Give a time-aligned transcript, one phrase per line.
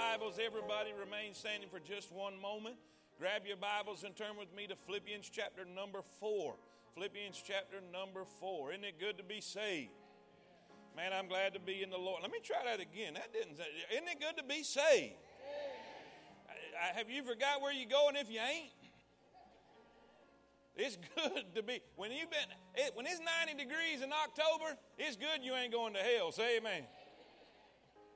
[0.00, 2.74] Bibles, everybody remain standing for just one moment.
[3.18, 6.56] Grab your Bibles and turn with me to Philippians chapter number four.
[6.94, 8.72] Philippians chapter number four.
[8.72, 9.92] Isn't it good to be saved?
[10.96, 12.22] Man, I'm glad to be in the Lord.
[12.22, 13.12] Let me try that again.
[13.12, 13.60] That didn't.
[13.92, 15.20] Isn't it good to be saved?
[16.48, 18.72] I, I, have you forgot where you're going if you ain't?
[20.76, 24.78] It's good to be when you've been it, when it's 90 degrees in October.
[24.96, 26.32] It's good you ain't going to hell.
[26.32, 26.84] Say amen.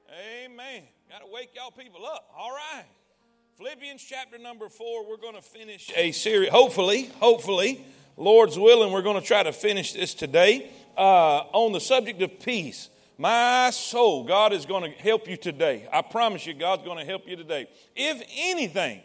[0.08, 0.84] Amen.
[1.10, 2.28] Got to wake y'all people up.
[2.36, 2.84] All right.
[3.58, 5.08] Philippians chapter number four.
[5.08, 6.48] We're going to finish a series.
[6.48, 7.84] Hopefully, hopefully,
[8.16, 12.40] Lord's willing, we're going to try to finish this today uh, on the subject of
[12.40, 12.88] peace.
[13.18, 15.86] My soul, God is going to help you today.
[15.92, 17.68] I promise you, God's going to help you today.
[17.94, 19.00] If anything,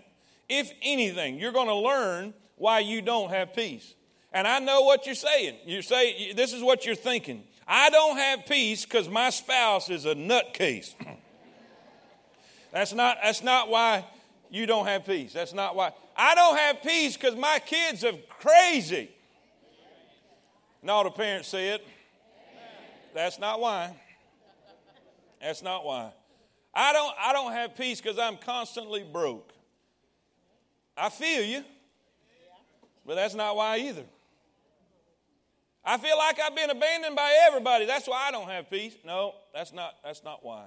[0.47, 3.93] if anything, you're going to learn why you don't have peace.
[4.33, 5.57] And I know what you're saying.
[5.65, 7.43] You're saying this is what you're thinking.
[7.67, 10.95] I don't have peace because my spouse is a nutcase.
[12.71, 14.05] that's not that's not why
[14.49, 15.33] you don't have peace.
[15.33, 15.91] That's not why.
[16.15, 19.09] I don't have peace because my kids are crazy.
[20.81, 21.81] And all the parents said,
[23.13, 23.95] that's not why.
[25.41, 26.11] That's not why.
[26.73, 29.51] I don't, I don't have peace because I'm constantly broke.
[30.95, 31.63] I feel you,
[33.05, 34.03] but that's not why either.
[35.83, 37.85] I feel like I've been abandoned by everybody.
[37.85, 38.95] That's why I don't have peace.
[39.05, 40.65] No, that's not, that's not why.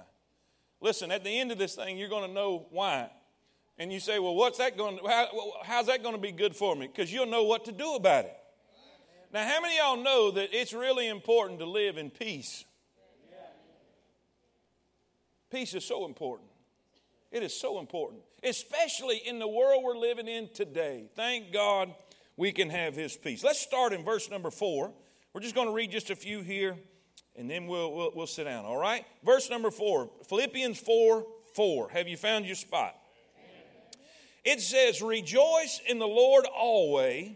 [0.83, 3.09] Listen, at the end of this thing, you're going to know why.
[3.79, 5.27] And you say, well, what's that going to, how,
[5.63, 6.87] how's that going to be good for me?
[6.87, 8.35] Because you'll know what to do about it.
[9.33, 12.65] Now, how many y'all know that it's really important to live in peace?
[15.49, 16.49] Peace is so important.
[17.31, 21.09] It is so important, especially in the world we're living in today.
[21.15, 21.95] Thank God
[22.35, 23.43] we can have His peace.
[23.43, 24.91] Let's start in verse number four.
[25.31, 26.75] We're just going to read just a few here,
[27.35, 29.05] and then we'll, we'll, we'll sit down, all right?
[29.23, 31.89] Verse number four, Philippians 4 4.
[31.89, 32.95] Have you found your spot?
[34.43, 37.31] It says, Rejoice in the Lord always.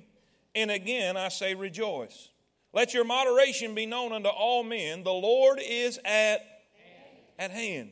[0.55, 2.29] And again, I say rejoice.
[2.73, 5.03] Let your moderation be known unto all men.
[5.03, 6.39] The Lord is at,
[7.37, 7.91] at hand.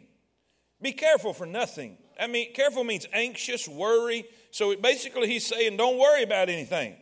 [0.81, 1.97] Be careful for nothing.
[2.19, 4.25] I mean, careful means anxious, worry.
[4.51, 6.95] So basically, he's saying, don't worry about anything.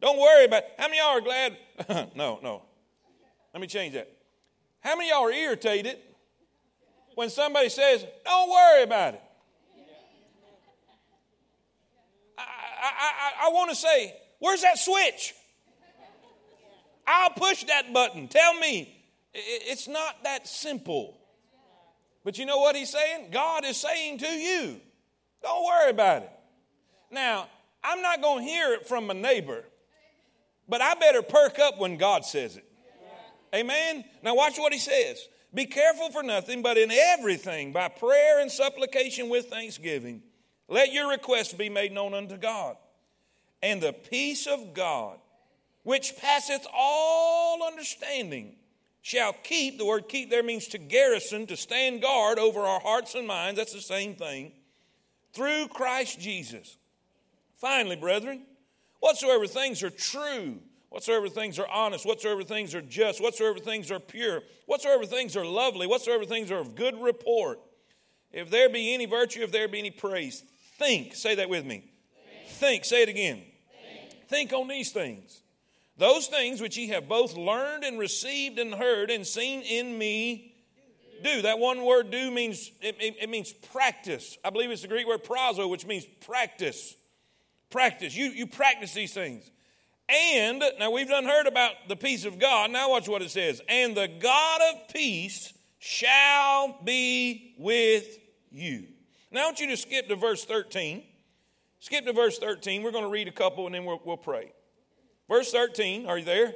[0.00, 0.64] Don't worry about.
[0.78, 1.56] How many y'all are glad?
[2.14, 2.62] no, no.
[3.56, 4.12] Let me change that.
[4.80, 5.96] How many y'all are irritated
[7.14, 9.22] when somebody says, "Don't worry about it"?
[12.36, 15.32] I, I, I, I want to say, where's that switch?
[17.06, 18.28] I'll push that button.
[18.28, 18.94] Tell me.
[19.32, 21.16] It's not that simple.
[22.24, 23.30] But you know what he's saying?
[23.30, 24.78] God is saying to you,
[25.42, 26.30] don't worry about it.
[27.10, 27.48] Now,
[27.82, 29.64] I'm not going to hear it from my neighbor.
[30.68, 32.65] But I better perk up when God says it.
[33.54, 34.04] Amen?
[34.22, 35.28] Now, watch what he says.
[35.54, 40.22] Be careful for nothing, but in everything, by prayer and supplication with thanksgiving,
[40.68, 42.76] let your requests be made known unto God.
[43.62, 45.18] And the peace of God,
[45.82, 48.56] which passeth all understanding,
[49.00, 53.14] shall keep, the word keep there means to garrison, to stand guard over our hearts
[53.14, 53.58] and minds.
[53.58, 54.52] That's the same thing.
[55.32, 56.76] Through Christ Jesus.
[57.56, 58.42] Finally, brethren,
[59.00, 60.58] Whatsoever things are true,
[60.90, 65.44] whatsoever things are honest, whatsoever things are just, whatsoever things are pure, whatsoever things are
[65.44, 67.60] lovely, whatsoever things are of good report,
[68.32, 70.42] if there be any virtue, if there be any praise,
[70.78, 71.14] think.
[71.14, 71.84] Say that with me.
[72.48, 72.48] Think.
[72.48, 72.84] think.
[72.84, 73.42] Say it again.
[74.10, 74.28] Think.
[74.28, 75.42] think on these things.
[75.98, 80.54] Those things which ye have both learned and received and heard and seen in me
[81.22, 81.42] do.
[81.42, 84.36] That one word do means it, it, it means practice.
[84.44, 86.94] I believe it's the Greek word prasso, which means practice.
[87.70, 88.14] Practice.
[88.14, 89.50] You, you practice these things.
[90.08, 92.70] And, now we've done heard about the peace of God.
[92.70, 93.60] Now watch what it says.
[93.68, 98.18] And the God of peace shall be with
[98.52, 98.86] you.
[99.32, 101.02] Now I want you to skip to verse 13.
[101.80, 102.82] Skip to verse 13.
[102.82, 104.52] We're going to read a couple and then we'll, we'll pray.
[105.28, 106.54] Verse 13, are you there?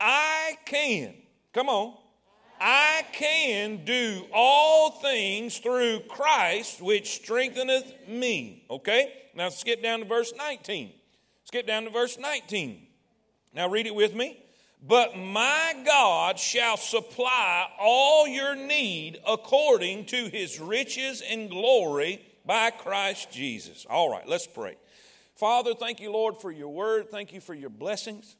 [0.00, 1.14] I can.
[1.52, 1.94] Come on.
[2.58, 8.64] I can do all things through Christ, which strengtheneth me.
[8.70, 9.12] Okay?
[9.34, 10.92] Now skip down to verse 19.
[11.52, 12.80] Skip down to verse 19.
[13.52, 14.42] Now read it with me.
[14.82, 22.70] But my God shall supply all your need according to his riches and glory by
[22.70, 23.84] Christ Jesus.
[23.84, 24.76] All right, let's pray.
[25.36, 27.10] Father, thank you, Lord, for your word.
[27.10, 28.34] Thank you for your blessings.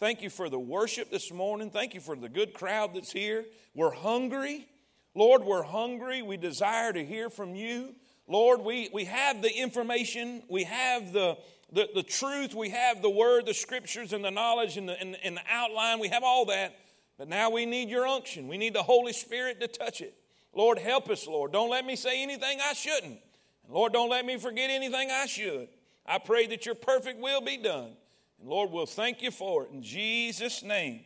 [0.00, 1.70] Thank you for the worship this morning.
[1.70, 3.44] Thank you for the good crowd that's here.
[3.72, 4.66] We're hungry.
[5.14, 6.22] Lord, we're hungry.
[6.22, 7.94] We desire to hear from you.
[8.28, 11.38] Lord, we, we have the information, we have the,
[11.72, 15.16] the, the truth, we have the word, the scriptures, and the knowledge, and the, and,
[15.24, 15.98] and the outline.
[15.98, 16.78] We have all that.
[17.16, 18.46] But now we need your unction.
[18.46, 20.14] We need the Holy Spirit to touch it.
[20.54, 21.52] Lord, help us, Lord.
[21.52, 23.18] Don't let me say anything I shouldn't.
[23.64, 25.68] And Lord, don't let me forget anything I should.
[26.06, 27.92] I pray that your perfect will be done.
[28.40, 31.00] And Lord, we'll thank you for it in Jesus' name.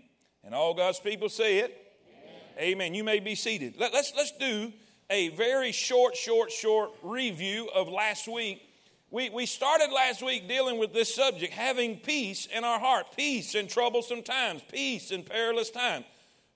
[0.45, 1.95] And all God's people say it.
[2.57, 2.73] Amen.
[2.73, 2.95] Amen.
[2.95, 3.75] You may be seated.
[3.79, 4.73] Let, let's, let's do
[5.12, 8.62] a very short, short, short review of last week.
[9.11, 13.55] We, we started last week dealing with this subject having peace in our heart, peace
[13.55, 16.06] in troublesome times, peace in perilous times.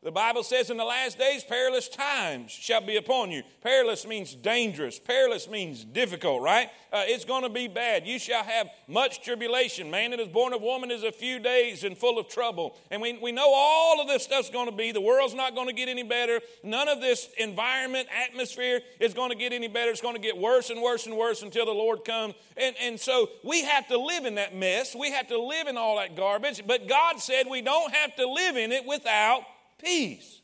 [0.06, 3.43] The Bible says in the last days, perilous times shall be upon you.
[3.61, 5.00] Perilous means dangerous.
[5.00, 6.70] Perilous means difficult, right?
[6.93, 8.06] Uh, it's going to be bad.
[8.06, 9.91] You shall have much tribulation.
[9.91, 12.76] Man that is born of woman is a few days and full of trouble.
[12.93, 14.93] And we, we know all of this stuff's going to be.
[14.93, 16.41] The world's not going to get any better.
[16.62, 19.91] None of this environment, atmosphere is going to get any better.
[19.91, 22.35] It's going to get worse and worse and worse until the Lord comes.
[22.56, 24.94] And, and so we have to live in that mess.
[24.94, 26.62] We have to live in all that garbage.
[26.64, 29.43] But God said we don't have to live in it without
[29.78, 30.40] peace.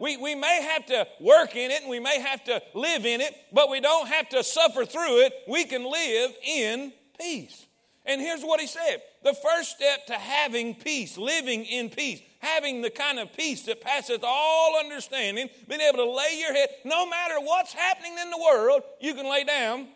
[0.00, 3.20] We, we may have to work in it and we may have to live in
[3.20, 5.32] it, but we don't have to suffer through it.
[5.46, 7.66] We can live in peace.
[8.04, 12.82] And here's what he said the first step to having peace, living in peace, having
[12.82, 17.08] the kind of peace that passeth all understanding, being able to lay your head, no
[17.08, 19.86] matter what's happening in the world, you can lay down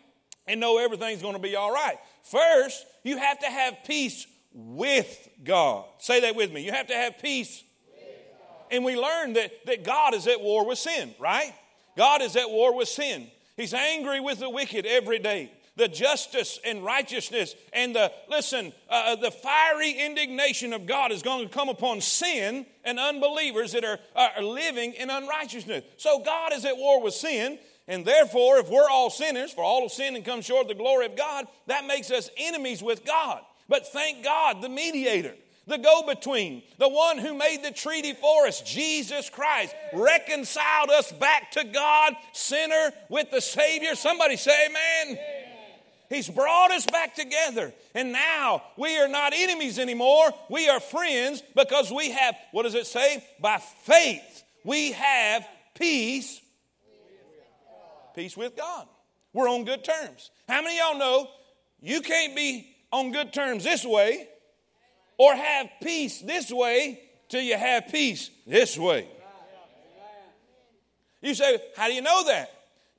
[0.47, 1.97] and know everything's going to be all right.
[2.23, 5.85] First, you have to have peace with God.
[5.99, 6.63] Say that with me.
[6.63, 7.63] You have to have peace
[8.71, 11.53] and we learn that, that God is at war with sin, right?
[11.95, 13.27] God is at war with sin.
[13.55, 15.51] He's angry with the wicked every day.
[15.75, 21.47] The justice and righteousness and the, listen, uh, the fiery indignation of God is going
[21.47, 25.83] to come upon sin and unbelievers that are, are living in unrighteousness.
[25.97, 27.59] So God is at war with sin.
[27.87, 30.75] And therefore, if we're all sinners, for all of sin and come short of the
[30.75, 33.41] glory of God, that makes us enemies with God.
[33.69, 35.35] But thank God, the mediator
[35.67, 41.11] the go between, the one who made the treaty for us, Jesus Christ, reconciled us
[41.11, 43.95] back to God, sinner with the Savior.
[43.95, 45.19] Somebody say, Amen.
[46.09, 47.73] He's brought us back together.
[47.93, 50.29] And now we are not enemies anymore.
[50.49, 53.23] We are friends because we have, what does it say?
[53.41, 56.41] By faith, we have peace.
[58.15, 58.87] Peace with God.
[59.33, 60.31] We're on good terms.
[60.47, 61.29] How many y'all know
[61.81, 64.29] you can't be on good terms this way
[65.17, 69.07] or have peace this way till you have peace this way.
[71.21, 72.51] You say, how do you know that?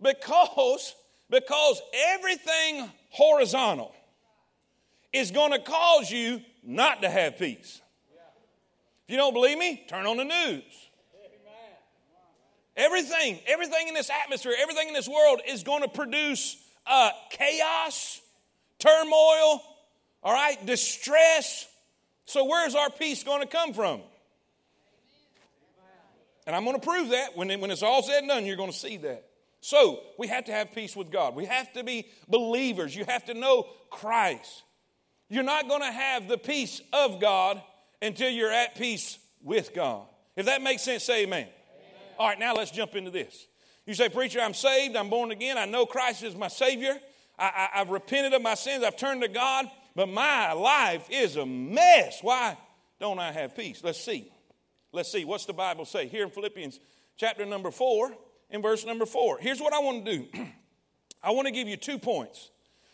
[0.03, 0.95] Because
[1.31, 1.81] because
[2.15, 3.95] everything horizontal
[5.13, 7.81] is going to cause you not to have peace.
[9.07, 10.63] If you don't believe me, turn on the news.
[12.77, 16.57] Everything, everything in this atmosphere, everything in this world is going to produce
[16.87, 18.21] uh, chaos,
[18.79, 19.63] turmoil,
[20.23, 21.67] all right, distress,
[22.29, 24.03] so, where's our peace going to come from?
[26.47, 28.71] And I'm going to prove that when, when it's all said and done, you're going
[28.71, 29.25] to see that.
[29.63, 31.35] So, we have to have peace with God.
[31.35, 32.95] We have to be believers.
[32.95, 34.63] You have to know Christ.
[35.31, 37.63] You're not going to have the peace of God
[38.03, 40.03] until you're at peace with God.
[40.37, 41.45] If that makes sense, say amen.
[41.45, 41.53] amen.
[42.19, 43.47] All right, now let's jump into this.
[43.87, 46.99] You say, Preacher, I'm saved, I'm born again, I know Christ is my Savior,
[47.39, 49.65] I, I've repented of my sins, I've turned to God,
[49.99, 52.21] but my life is a mess.
[52.23, 52.57] Why
[53.01, 53.81] don't I have peace?
[53.83, 54.31] Let's see.
[54.93, 55.25] Let's see.
[55.25, 56.07] What's the Bible say?
[56.07, 56.79] Here in Philippians
[57.17, 58.15] chapter number four,
[58.49, 59.39] in verse number four.
[59.41, 60.29] Here's what I want to do
[61.23, 62.49] I want to give you two points.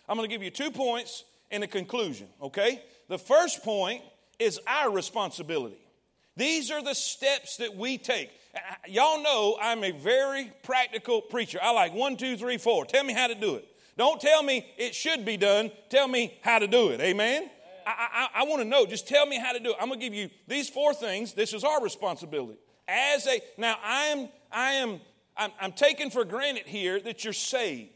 [0.09, 2.83] I'm going to give you two points and a conclusion, okay?
[3.11, 4.01] The first point
[4.39, 5.87] is our responsibility.
[6.39, 8.31] These are the steps that we take.
[8.55, 11.59] Uh, uh, y'all know I'm a very practical preacher.
[11.63, 12.87] I like one, two, three, four.
[12.87, 13.69] Tell me how to do it.
[13.97, 15.71] Don't tell me it should be done.
[15.89, 17.01] Tell me how to do it.
[17.01, 17.51] Amen?
[17.87, 18.87] I, I, I want to know.
[18.87, 19.77] Just tell me how to do it.
[19.81, 21.33] I'm going to give you these four things.
[21.33, 22.59] This is our responsibility.
[22.89, 25.01] As a now, I am I am
[25.37, 27.91] I'm, I'm taking for granted here that you're saved.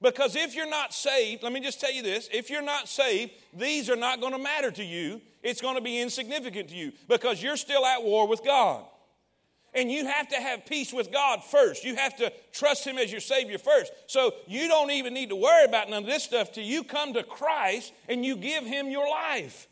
[0.00, 3.32] Because if you're not saved, let me just tell you this if you're not saved,
[3.52, 5.20] these are not going to matter to you.
[5.42, 8.84] It's going to be insignificant to you because you're still at war with God.
[9.74, 11.84] And you have to have peace with God first.
[11.84, 13.92] You have to trust Him as your Savior first.
[14.06, 17.14] So you don't even need to worry about none of this stuff till you come
[17.14, 19.68] to Christ and you give Him your life.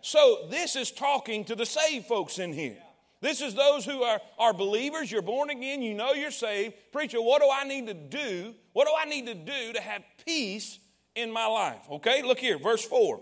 [0.00, 2.78] So this is talking to the saved folks in here.
[3.20, 5.10] This is those who are, are believers.
[5.10, 5.82] You're born again.
[5.82, 6.74] You know you're saved.
[6.92, 8.54] Preacher, what do I need to do?
[8.72, 10.78] What do I need to do to have peace
[11.16, 11.80] in my life?
[11.90, 13.20] Okay, look here, verse 4.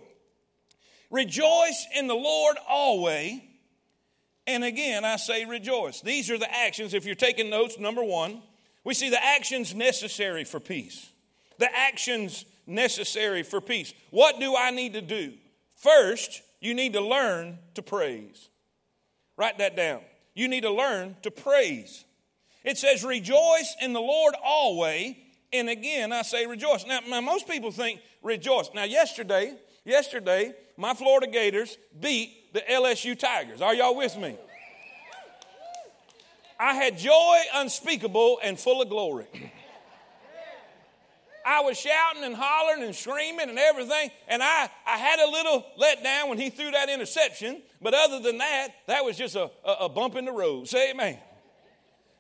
[1.11, 3.41] Rejoice in the Lord always.
[4.47, 6.01] And again, I say rejoice.
[6.01, 6.95] These are the actions.
[6.95, 8.43] If you're taking notes, number one,
[8.85, 11.11] we see the actions necessary for peace.
[11.59, 13.93] The actions necessary for peace.
[14.11, 15.33] What do I need to do?
[15.75, 18.49] First, you need to learn to praise.
[19.37, 20.01] Write that down.
[20.35, 22.05] You need to learn to praise.
[22.65, 25.17] It says, Rejoice in the Lord always.
[25.53, 26.85] And again, I say rejoice.
[26.87, 28.69] Now, now, most people think rejoice.
[28.75, 33.61] Now, yesterday, yesterday, my Florida Gators beat the LSU Tigers.
[33.61, 34.37] Are y'all with me?
[36.59, 39.27] I had joy unspeakable and full of glory.
[41.45, 45.65] I was shouting and hollering and screaming and everything, and I, I had a little
[45.79, 49.73] letdown when he threw that interception, but other than that, that was just a, a,
[49.83, 50.67] a bump in the road.
[50.67, 51.19] Say amen.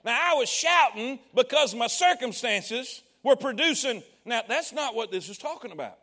[0.04, 4.04] Now, I was shouting because my circumstances were producing.
[4.24, 5.98] Now, that's not what this is talking about.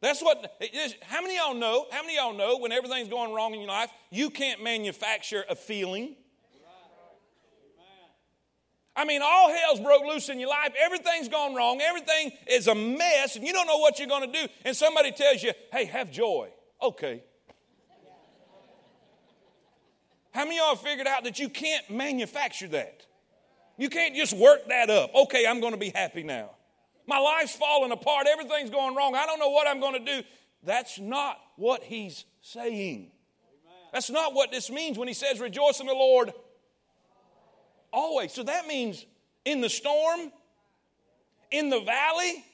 [0.00, 0.58] That's what,
[1.02, 3.90] how many y'all know, how many y'all know when everything's going wrong in your life,
[4.10, 6.16] you can't manufacture a feeling?
[8.96, 10.72] I mean, all hell's broke loose in your life.
[10.78, 11.80] Everything's gone wrong.
[11.80, 14.48] Everything is a mess, and you don't know what you're going to do.
[14.64, 16.48] And somebody tells you, hey, have joy.
[16.82, 17.22] Okay.
[20.32, 23.06] How many of y'all figured out that you can't manufacture that?
[23.78, 25.14] You can't just work that up.
[25.14, 26.50] Okay, I'm going to be happy now.
[27.10, 28.28] My life's falling apart.
[28.30, 29.16] Everything's going wrong.
[29.16, 30.26] I don't know what I'm going to do.
[30.62, 33.10] That's not what he's saying.
[33.92, 36.32] That's not what this means when he says, Rejoice in the Lord
[37.92, 38.32] Always.
[38.32, 39.04] So that means
[39.44, 40.30] in the storm,
[41.50, 42.44] in the valley,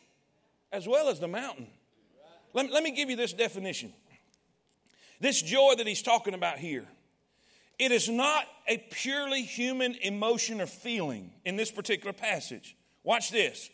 [0.73, 1.67] as well as the mountain.
[2.55, 3.93] Let, let me give you this definition.
[5.21, 6.87] This joy that he's talking about here,
[7.79, 12.75] it is not a purely human emotion or feeling in this particular passage.
[13.03, 13.69] Watch this.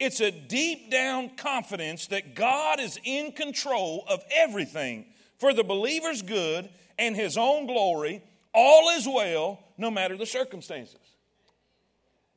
[0.00, 5.06] It's a deep down confidence that God is in control of everything
[5.38, 8.22] for the believer's good and his own glory.
[8.52, 10.96] All is well, no matter the circumstances.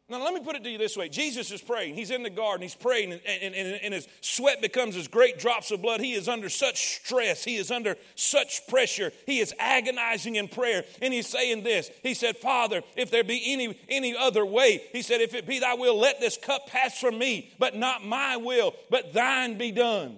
[0.09, 1.95] Now, let me put it to you this way Jesus is praying.
[1.95, 5.69] He's in the garden, he's praying, and, and, and, his sweat becomes as great drops
[5.71, 5.99] of blood.
[5.99, 9.11] He is under such stress, he is under such pressure.
[9.25, 13.51] He is agonizing in prayer, and he's saying this He said, Father, if there be
[13.51, 16.97] any, any other way, he said, If it be thy will, let this cup pass
[16.97, 20.17] from me, but not my will, but thine be done.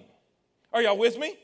[0.72, 1.36] Are y'all with me?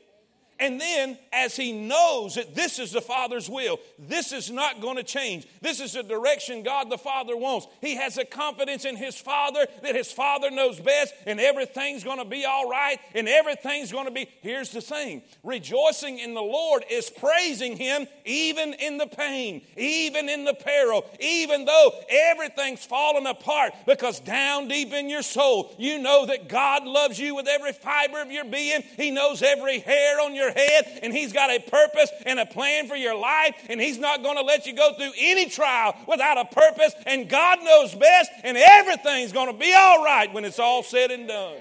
[0.59, 4.97] And then, as he knows that this is the Father's will, this is not going
[4.97, 5.45] to change.
[5.61, 7.67] This is the direction God the Father wants.
[7.79, 12.17] He has a confidence in his Father that his Father knows best, and everything's going
[12.17, 14.27] to be all right, and everything's going to be.
[14.41, 20.27] Here's the thing rejoicing in the Lord is praising him even in the pain, even
[20.27, 25.99] in the peril, even though everything's falling apart, because down deep in your soul, you
[25.99, 28.81] know that God loves you with every fiber of your being.
[28.95, 32.45] He knows every hair on your your head, and He's got a purpose and a
[32.45, 35.95] plan for your life, and He's not going to let you go through any trial
[36.07, 40.45] without a purpose, and God knows best, and everything's going to be all right when
[40.45, 41.57] it's all said and done.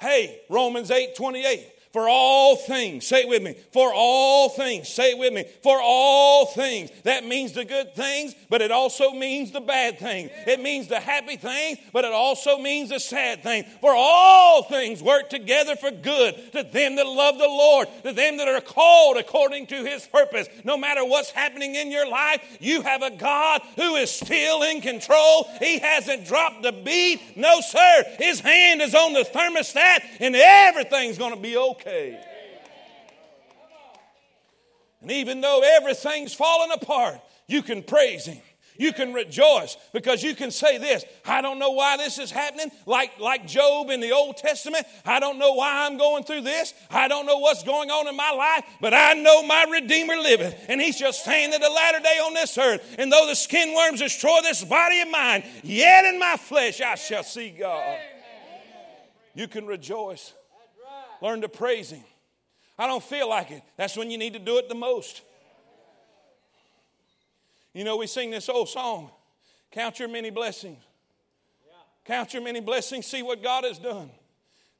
[0.00, 1.71] Hey, Romans 8 28.
[1.92, 3.54] For all things, say it with me.
[3.70, 5.44] For all things, say it with me.
[5.62, 6.90] For all things.
[7.02, 10.30] That means the good things, but it also means the bad things.
[10.46, 13.66] It means the happy things, but it also means the sad things.
[13.82, 18.38] For all things work together for good to them that love the Lord, to them
[18.38, 20.48] that are called according to his purpose.
[20.64, 24.80] No matter what's happening in your life, you have a God who is still in
[24.80, 25.46] control.
[25.58, 27.36] He hasn't dropped the beat.
[27.36, 28.04] No, sir.
[28.18, 32.20] His hand is on the thermostat, and everything's going to be okay okay.
[35.00, 38.40] And even though everything's falling apart, you can praise Him.
[38.78, 42.70] You can rejoice because you can say this I don't know why this is happening,
[42.86, 44.86] like, like Job in the Old Testament.
[45.04, 46.72] I don't know why I'm going through this.
[46.90, 50.66] I don't know what's going on in my life, but I know my Redeemer liveth,
[50.68, 52.96] and He's just staying at the latter day on this earth.
[52.98, 56.94] And though the skin worms destroy this body of mine, yet in my flesh I
[56.94, 57.98] shall see God.
[59.34, 60.32] You can rejoice
[61.22, 62.04] Learn to praise Him.
[62.76, 63.62] I don't feel like it.
[63.76, 65.22] That's when you need to do it the most.
[67.72, 69.10] You know, we sing this old song
[69.70, 70.78] Count your many blessings.
[72.04, 74.10] Count your many blessings, see what God has done.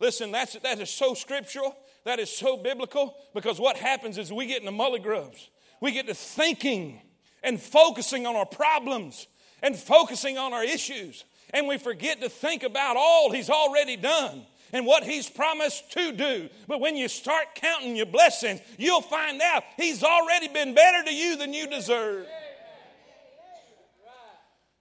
[0.01, 4.47] Listen, that's, that is so scriptural, that is so biblical, because what happens is we
[4.47, 5.49] get in the mully grubs.
[5.81, 7.01] We get to thinking
[7.45, 9.29] and focusing on our problems
[9.63, 11.25] and focusing on our issues.
[11.51, 16.12] And we forget to think about all He's already done and what He's promised to
[16.12, 16.49] do.
[16.67, 21.14] But when you start counting your blessings, you'll find out He's already been better to
[21.14, 22.26] you than you deserve.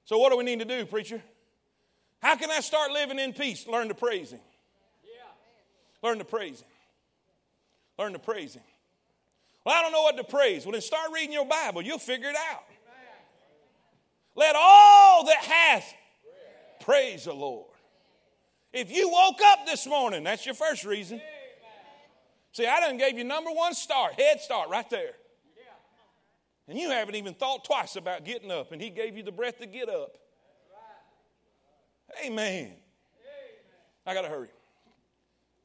[0.05, 1.21] So, what do we need to do, preacher?
[2.21, 3.67] How can I start living in peace?
[3.67, 4.39] Learn to praise Him.
[6.03, 6.67] Learn to praise Him.
[7.97, 8.63] Learn to praise Him.
[9.63, 10.65] Well, I don't know what to praise.
[10.65, 11.81] Well, then start reading your Bible.
[11.81, 12.63] You'll figure it out.
[14.35, 15.93] Let all that hath
[16.79, 17.70] praise the Lord.
[18.73, 21.21] If you woke up this morning, that's your first reason.
[22.53, 25.11] See, I done gave you number one start, head start right there.
[26.67, 29.59] And you haven't even thought twice about getting up, and He gave you the breath
[29.59, 30.17] to get up.
[32.25, 32.73] Amen.
[34.05, 34.49] I got to hurry.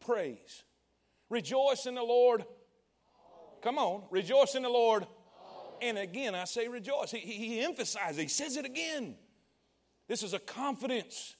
[0.01, 0.65] Praise.
[1.31, 2.45] Rejoice in the Lord.
[3.63, 4.03] Come on.
[4.11, 5.07] Rejoice in the Lord.
[5.81, 7.13] And again, I say rejoice.
[7.13, 9.15] He, he emphasizes, he says it again.
[10.09, 11.36] This is a confidence.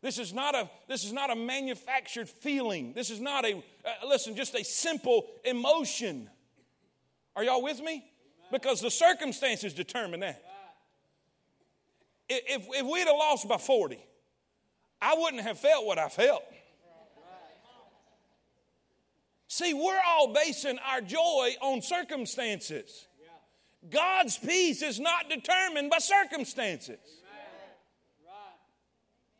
[0.00, 2.92] This is not a, this is not a manufactured feeling.
[2.92, 6.30] This is not a, uh, listen, just a simple emotion.
[7.34, 8.04] Are y'all with me?
[8.52, 10.42] Because the circumstances determine that.
[12.28, 13.98] If, if we'd have lost by 40,
[15.00, 16.44] I wouldn't have felt what I felt.
[19.48, 23.06] See, we're all basing our joy on circumstances.
[23.88, 26.98] God's peace is not determined by circumstances.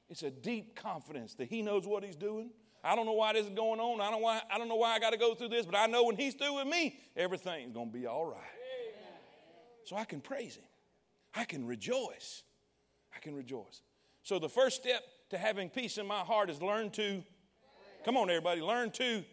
[0.08, 2.50] It's a deep confidence that He knows what He's doing.
[2.82, 4.00] I don't know why this is going on.
[4.00, 5.86] I don't, why, I don't know why I got to go through this, but I
[5.86, 8.40] know when He's through with me, everything's going to be all right.
[9.84, 10.64] So I can praise Him.
[11.34, 12.42] I can rejoice.
[13.14, 13.82] I can rejoice.
[14.22, 17.22] So the first step to having peace in my heart is learn to,
[18.04, 19.24] come on, everybody, learn to.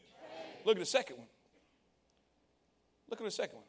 [0.66, 1.28] Look at the second one.
[3.10, 3.66] Look at the second one.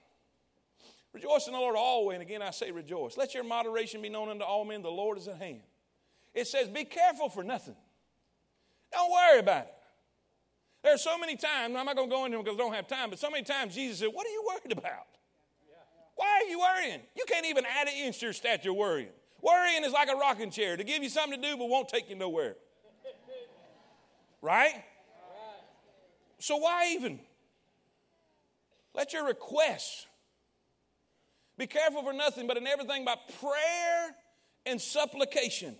[1.12, 3.16] Rejoice in the Lord always, and again I say rejoice.
[3.16, 5.62] Let your moderation be known unto all men, the Lord is at hand.
[6.36, 7.74] It says, be careful for nothing.
[8.92, 9.72] Don't worry about it.
[10.84, 12.74] There are so many times, I'm not going to go into them because I don't
[12.74, 15.06] have time, but so many times Jesus said, What are you worried about?
[16.14, 17.00] Why are you worrying?
[17.16, 19.08] You can't even add an inch to your stature worrying.
[19.42, 22.08] Worrying is like a rocking chair to give you something to do but won't take
[22.08, 22.56] you nowhere.
[24.40, 24.84] Right?
[26.38, 27.18] So why even?
[28.94, 30.06] Let your requests
[31.58, 34.14] be careful for nothing, but in everything by prayer
[34.66, 35.76] and supplication.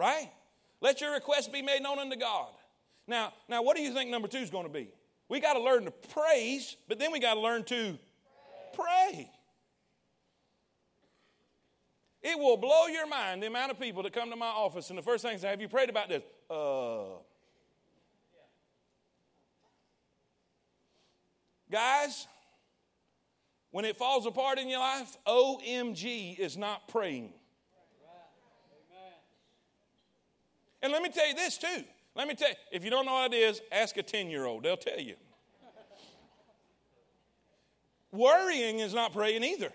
[0.00, 0.30] Right?
[0.80, 2.48] Let your request be made known unto God.
[3.06, 4.88] Now, now what do you think number two is going to be?
[5.28, 7.98] We got to learn to praise, but then we got to learn to
[8.72, 9.30] pray.
[12.22, 14.98] It will blow your mind the amount of people that come to my office, and
[14.98, 16.22] the first thing is, Have you prayed about this?
[16.48, 17.18] Uh.
[21.70, 22.26] Guys,
[23.70, 27.34] when it falls apart in your life, OMG is not praying.
[30.82, 31.84] And let me tell you this too.
[32.14, 34.44] Let me tell you, if you don't know what it is, ask a 10 year
[34.44, 35.14] old, they'll tell you.
[38.12, 39.72] Worrying is not praying either.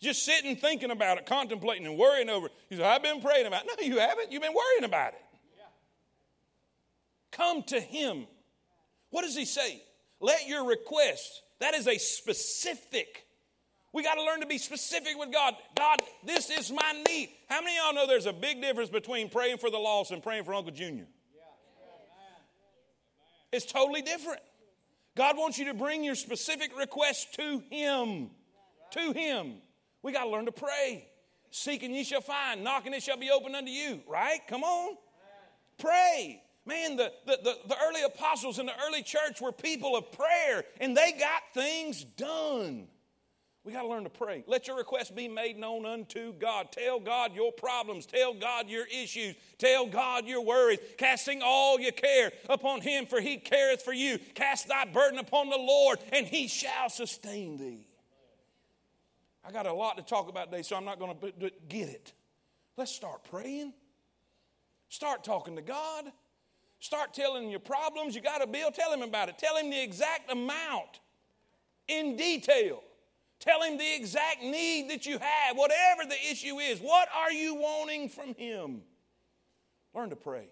[0.00, 2.52] Just sitting thinking about it, contemplating and worrying over it.
[2.70, 3.70] You say, I've been praying about it.
[3.78, 4.32] No, you haven't.
[4.32, 5.22] You've been worrying about it.
[7.30, 8.26] Come to Him.
[9.10, 9.82] What does He say?
[10.20, 13.26] Let your request, that is a specific.
[13.92, 15.54] We got to learn to be specific with God.
[15.76, 17.30] God, this is my need.
[17.48, 20.22] How many of y'all know there's a big difference between praying for the lost and
[20.22, 21.06] praying for Uncle Junior?
[23.52, 24.40] It's totally different.
[25.16, 28.30] God wants you to bring your specific request to Him.
[28.92, 29.54] To Him.
[30.02, 31.08] We got to learn to pray.
[31.50, 34.38] Seeking ye shall find, knocking it shall be opened unto you, right?
[34.46, 34.96] Come on.
[35.78, 36.42] Pray.
[36.64, 40.62] Man, the, the, the, the, early apostles in the early church were people of prayer
[40.80, 42.86] and they got things done.
[43.62, 44.42] We got to learn to pray.
[44.46, 46.72] Let your requests be made known unto God.
[46.72, 48.06] Tell God your problems.
[48.06, 49.36] Tell God your issues.
[49.58, 50.78] Tell God your worries.
[50.96, 54.18] Casting all your care upon Him, for He careth for you.
[54.34, 57.86] Cast thy burden upon the Lord, and He shall sustain thee.
[59.44, 62.12] I got a lot to talk about today, so I'm not going to get it.
[62.78, 63.74] Let's start praying.
[64.88, 66.06] Start talking to God.
[66.78, 68.14] Start telling your problems.
[68.14, 69.38] You got a bill, tell him about it.
[69.38, 71.00] Tell him the exact amount
[71.88, 72.82] in detail.
[73.40, 76.78] Tell him the exact need that you have, whatever the issue is.
[76.78, 78.82] What are you wanting from him?
[79.94, 80.48] Learn to pray.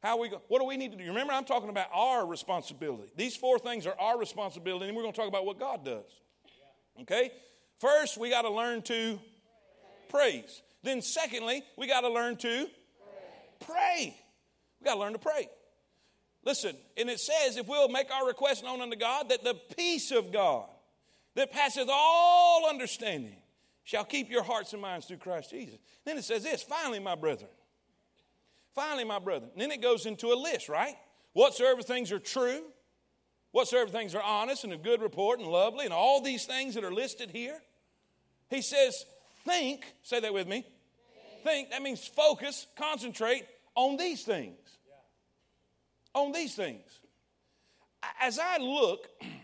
[0.00, 1.04] How we go, what do we need to do?
[1.04, 3.10] Remember, I'm talking about our responsibility.
[3.16, 6.04] These four things are our responsibility, and we're going to talk about what God does.
[7.00, 7.32] Okay?
[7.80, 9.18] First, we got to learn to
[10.10, 10.62] praise.
[10.82, 12.68] Then, secondly, we got to learn to
[13.66, 14.14] pray.
[14.80, 15.48] We got to learn to pray.
[16.44, 20.12] Listen, and it says if we'll make our request known unto God, that the peace
[20.12, 20.66] of God
[21.34, 23.36] that passeth all understanding
[23.84, 25.78] shall keep your hearts and minds through Christ Jesus.
[26.04, 27.50] Then it says this finally, my brethren.
[28.74, 29.50] Finally, my brethren.
[29.56, 30.96] Then it goes into a list, right?
[31.32, 32.62] Whatsoever things are true,
[33.52, 36.82] whatsoever things are honest and of good report and lovely, and all these things that
[36.82, 37.60] are listed here.
[38.50, 39.04] He says,
[39.44, 40.66] think, say that with me.
[41.44, 43.44] Think, that means focus, concentrate
[43.74, 44.58] on these things.
[46.14, 46.82] On these things.
[48.20, 49.08] As I look,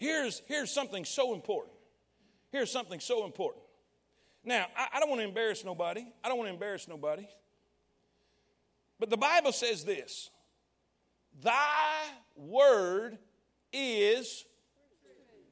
[0.00, 1.74] here's, here's something so important.
[2.50, 3.62] Here's something so important.
[4.42, 6.04] Now, I, I don't want to embarrass nobody.
[6.24, 7.28] I don't want to embarrass nobody.
[8.98, 10.30] But the Bible says this
[11.42, 12.02] Thy
[12.36, 13.18] word
[13.72, 14.44] is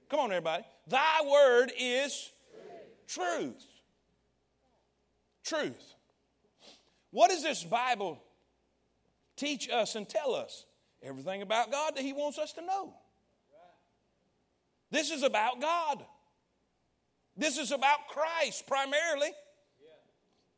[0.08, 0.64] Come on, everybody.
[0.86, 2.32] Thy word is
[3.06, 3.64] truth.
[5.44, 5.94] Truth.
[7.10, 8.22] What does this Bible
[9.36, 10.64] teach us and tell us?
[11.02, 12.94] Everything about God that He wants us to know.
[14.90, 16.04] This is about God.
[17.36, 19.30] This is about Christ primarily.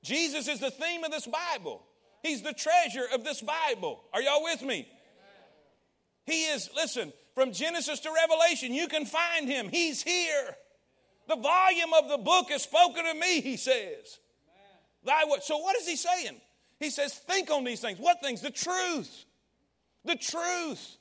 [0.02, 1.82] Jesus is the theme of this Bible.
[2.22, 4.02] He's the treasure of this Bible.
[4.14, 4.88] Are y'all with me?
[6.24, 9.68] He is, listen, from Genesis to Revelation, you can find him.
[9.68, 10.56] He's here.
[11.28, 14.18] The volume of the book is spoken to me, he says.
[15.04, 15.22] Thy?
[15.42, 16.40] So what is he saying?
[16.78, 17.98] He says, think on these things.
[17.98, 18.40] What things?
[18.40, 19.24] The truth.
[20.04, 20.96] The truth.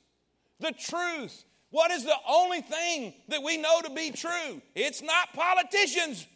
[0.60, 1.44] The truth.
[1.70, 4.60] What is the only thing that we know to be true?
[4.74, 6.26] It's not politicians.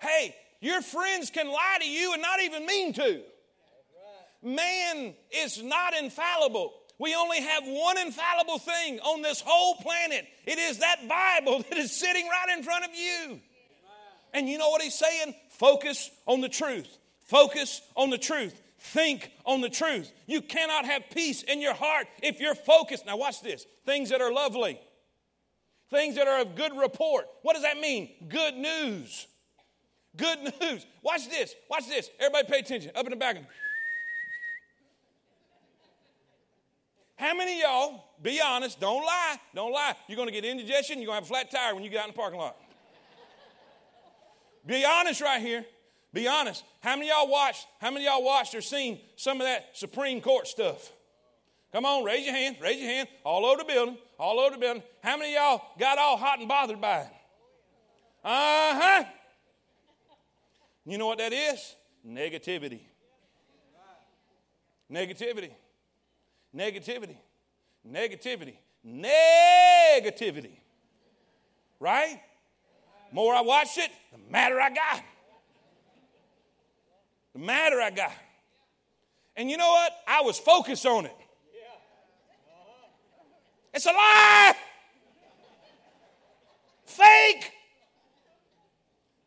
[0.00, 3.20] Hey, your friends can lie to you and not even mean to.
[4.42, 6.72] Man is not infallible.
[6.98, 10.26] We only have one infallible thing on this whole planet.
[10.46, 13.40] It is that Bible that is sitting right in front of you.
[14.34, 15.34] And you know what he's saying?
[15.50, 16.98] Focus on the truth.
[17.22, 18.60] Focus on the truth.
[18.78, 20.12] Think on the truth.
[20.26, 23.06] You cannot have peace in your heart if you're focused.
[23.06, 24.80] Now, watch this things that are lovely,
[25.90, 27.26] things that are of good report.
[27.42, 28.10] What does that mean?
[28.28, 29.26] Good news.
[30.16, 30.86] Good news.
[31.02, 31.54] Watch this.
[31.68, 32.10] Watch this.
[32.20, 32.92] Everybody pay attention.
[32.94, 33.36] Up in the back.
[37.16, 41.14] How many y'all, be honest, don't lie, don't lie, you're to get indigestion, you're to
[41.14, 42.56] have a flat tire when you get out in the parking lot.
[44.64, 45.64] be honest right here.
[46.12, 46.64] Be honest.
[46.80, 50.46] How many y'all watched, how many y'all watched or seen some of that Supreme Court
[50.46, 50.92] stuff?
[51.72, 54.60] Come on, raise your hand, raise your hand, all over the building, all over the
[54.60, 54.82] building.
[55.02, 57.10] How many y'all got all hot and bothered by it?
[58.24, 59.04] Uh huh.
[60.86, 61.76] You know what that is?
[62.06, 62.80] Negativity.
[64.90, 65.50] Negativity.
[66.56, 67.16] Negativity.
[67.86, 68.54] Negativity.
[68.86, 70.56] Negativity.
[71.78, 72.20] Right?
[73.12, 75.02] More I watch it, the madder I got.
[77.38, 78.10] The madder I got.
[79.36, 79.92] And you know what?
[80.08, 81.14] I was focused on it.
[83.72, 84.54] It's a lie.
[86.84, 87.52] Fake.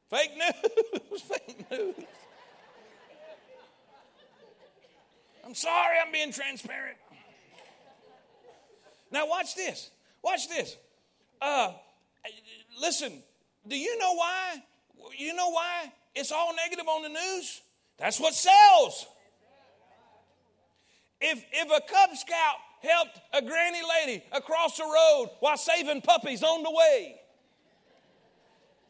[0.10, 1.22] Fake news.
[1.22, 1.96] Fake news.
[5.46, 6.98] I'm sorry, I'm being transparent.
[9.10, 9.90] Now, watch this.
[10.22, 10.76] Watch this.
[11.42, 11.72] Uh,
[12.82, 13.24] listen,
[13.66, 14.62] do you know why?
[15.18, 17.62] You know why it's all negative on the news?
[18.02, 19.06] That's what sells.
[21.22, 26.42] If, if a Cub Scout helped a granny lady across the road while saving puppies
[26.42, 27.22] on the way,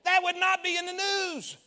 [0.06, 1.58] that would not be in the news.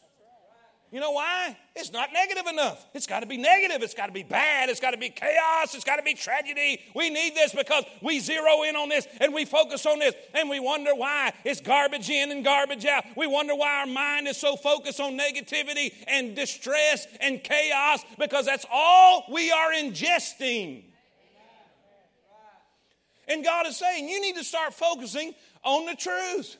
[0.95, 1.57] You know why?
[1.75, 2.87] It's not negative enough.
[2.95, 3.83] It's got to be negative.
[3.83, 4.69] It's got to be bad.
[4.69, 5.75] It's got to be chaos.
[5.75, 6.81] It's got to be tragedy.
[6.95, 10.49] We need this because we zero in on this and we focus on this and
[10.49, 13.03] we wonder why it's garbage in and garbage out.
[13.17, 18.47] We wonder why our mind is so focused on negativity and distress and chaos because
[18.47, 20.85] that's all we are ingesting.
[23.27, 26.57] And God is saying, you need to start focusing on the truth.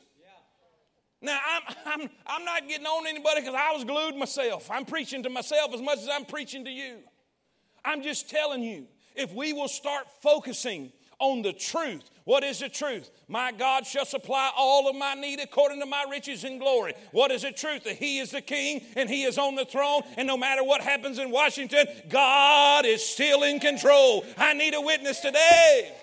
[1.21, 4.69] Now, I'm, I'm, I'm not getting on anybody because I was glued myself.
[4.69, 6.97] I'm preaching to myself as much as I'm preaching to you.
[7.83, 12.09] I'm just telling you, if we will start focusing on the truth.
[12.25, 13.09] What is the truth?
[13.27, 16.93] My God shall supply all of my need according to my riches and glory.
[17.11, 17.83] What is the truth?
[17.83, 20.81] That He is the King and He is on the throne, and no matter what
[20.81, 24.25] happens in Washington, God is still in control.
[24.37, 25.95] I need a witness today.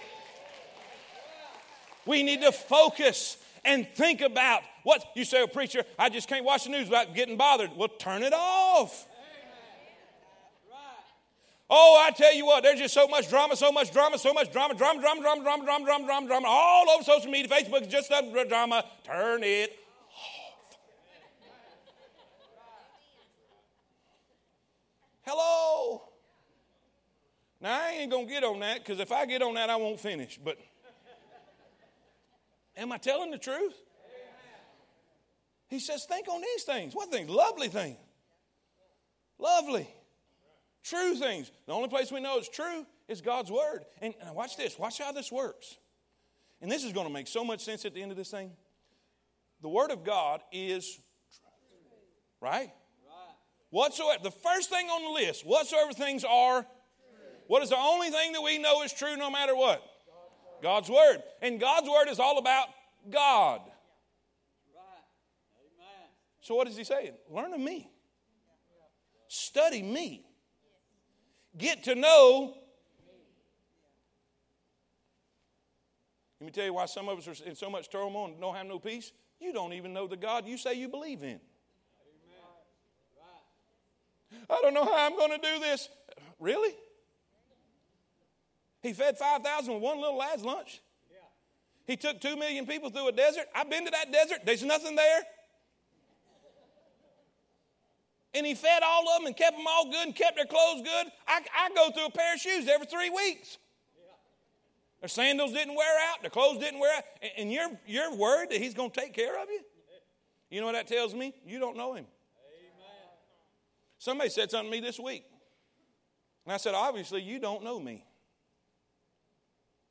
[2.07, 6.45] We need to focus and think about what you say, oh, preacher, I just can't
[6.45, 7.71] watch the news without getting bothered.
[7.77, 9.07] Well, turn it off.
[11.75, 14.53] Oh, I tell you what, there's just so much drama, so much drama, so much
[14.53, 17.49] drama, drama, drama, drama, drama, drama, drama, drama, drama, all over social media.
[17.49, 18.85] Facebook just a drama.
[19.05, 19.71] Turn it
[20.11, 20.77] off.
[25.23, 26.03] Hello.
[27.63, 29.99] Now, I ain't to get on that because if I get on that, I won't
[29.99, 30.39] finish.
[30.45, 30.59] But
[32.77, 33.73] am I telling the truth?
[35.73, 36.95] He says, think on these things.
[36.95, 37.31] What things?
[37.31, 37.97] Lovely things.
[39.39, 39.89] Lovely.
[40.85, 41.51] True things.
[41.67, 43.87] The only place we know it's true is God's Word.
[44.03, 44.79] And, watch this.
[44.79, 45.79] Watch how this works.
[46.61, 48.51] And this is going to make so much sense at the end of this thing.
[49.63, 51.03] The Word of God is true.
[52.43, 52.71] Right?
[53.71, 54.23] Whatsoever.
[54.23, 56.67] The first thing on the list, whatsoever things are.
[57.47, 59.83] What is the only thing that we know is true no matter what?
[60.63, 61.23] God's Word.
[61.41, 62.67] And God's Word is all about
[63.11, 63.63] God.
[66.43, 67.13] So, what is he saying?
[67.31, 67.91] Learn of me,
[69.29, 70.27] study me,
[71.57, 72.59] get to know
[76.43, 78.57] Let me tell you why some of us are in so much turmoil and don't
[78.57, 79.13] have no peace.
[79.39, 81.39] You don't even know the God you say you believe in.
[84.51, 85.89] I don't know how I'm going to do this.
[86.41, 86.75] Really?
[88.83, 90.81] He fed 5,000 with one little lad's lunch.
[91.87, 93.45] He took 2 million people through a desert.
[93.55, 94.41] I've been to that desert.
[94.45, 95.21] There's nothing there.
[98.35, 100.83] And he fed all of them and kept them all good and kept their clothes
[100.83, 101.07] good.
[101.29, 103.59] I, I go through a pair of shoes every three weeks.
[105.01, 108.51] Their sandals didn't wear out, their clothes didn't wear out, and, and you're, you're worried
[108.51, 109.61] that he's going to take care of you?
[110.49, 111.35] You know what that tells me?
[111.45, 112.05] You don't know him.
[112.05, 113.09] Amen.
[113.99, 115.25] Somebody said something to me this week.
[116.45, 118.05] And I said, obviously, you don't know me.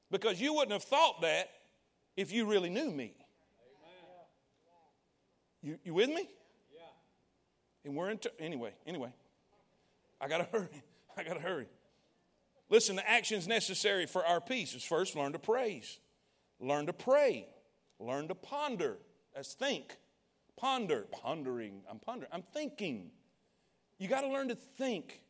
[0.09, 1.49] Because you wouldn't have thought that
[2.15, 3.13] if you really knew me.
[5.61, 6.27] You, you with me?
[7.83, 9.11] And we're in, ter- anyway, anyway.
[10.19, 10.83] I got to hurry.
[11.17, 11.67] I got to hurry.
[12.69, 15.99] Listen, the actions necessary for our peace is first learn to praise,
[16.59, 17.47] learn to pray,
[17.99, 18.97] learn to ponder.
[19.35, 19.97] That's think.
[20.55, 21.81] Ponder, pondering.
[21.89, 22.31] I'm pondering.
[22.31, 23.11] I'm thinking.
[23.97, 25.21] You got to learn to think.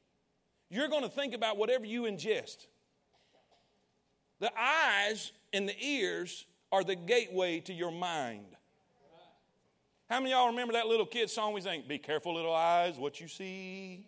[0.69, 2.67] You're to think about whatever you ingest.
[4.39, 8.55] The eyes and the ears are the gateway to your mind.
[10.12, 11.86] How many of y'all remember that little kid song we sang?
[11.88, 14.06] Be careful, little eyes, what you see.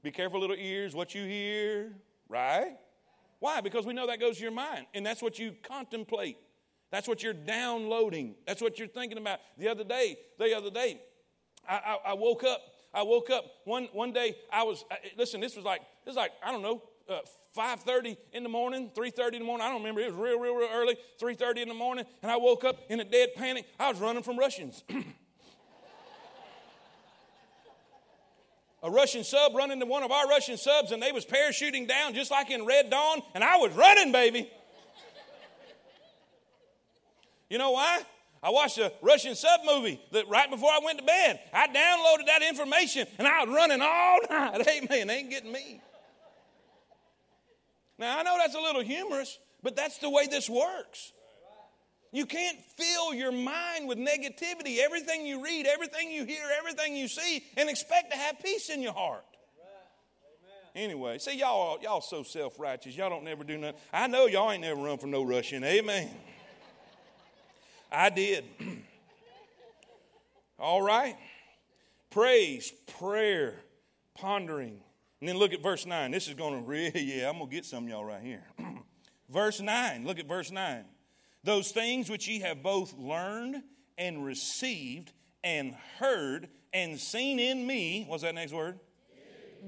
[0.00, 1.92] Be careful, little ears, what you hear.
[2.28, 2.76] Right?
[3.40, 3.60] Why?
[3.60, 6.36] Because we know that goes to your mind, and that's what you contemplate.
[6.92, 8.36] That's what you're downloading.
[8.46, 9.40] That's what you're thinking about.
[9.58, 11.00] The other day, the other day,
[11.68, 12.60] I, I, I woke up.
[12.94, 14.36] I woke up one one day.
[14.52, 14.84] I was
[15.16, 15.40] listen.
[15.40, 16.80] This was like this was like I don't know.
[17.08, 17.20] Uh,
[17.56, 20.54] 5.30 in the morning 3.30 in the morning i don't remember it was real real
[20.54, 23.90] real early 3.30 in the morning and i woke up in a dead panic i
[23.90, 24.84] was running from russians
[28.82, 32.14] a Russian sub run into one of our Russian subs and they was parachuting down
[32.14, 34.50] just like in Red Dawn and I was running, baby.
[37.50, 38.02] You know why?
[38.42, 41.40] I watched a Russian sub movie that right before I went to bed.
[41.52, 44.88] I downloaded that information and I was running all night.
[44.88, 45.80] Man, they ain't getting me.
[47.98, 51.12] Now I know that's a little humorous, but that's the way this works.
[52.10, 57.06] You can't fill your mind with negativity, everything you read, everything you hear, everything you
[57.06, 59.24] see, and expect to have peace in your heart.
[60.74, 62.96] Anyway, see y'all y'all so self-righteous.
[62.96, 63.80] Y'all don't never do nothing.
[63.92, 65.64] I know y'all ain't never run from no Russian.
[65.64, 66.08] Amen.
[67.90, 68.44] I did.
[70.58, 71.16] All right.
[72.10, 73.56] Praise, prayer,
[74.14, 74.80] pondering.
[75.20, 76.10] And then look at verse 9.
[76.10, 78.44] This is going to really, yeah, I'm going to get some y'all right here.
[79.28, 80.06] verse 9.
[80.06, 80.84] Look at verse 9.
[81.44, 83.62] Those things which ye have both learned
[83.96, 85.12] and received
[85.44, 88.78] and heard and seen in me, what's that next word?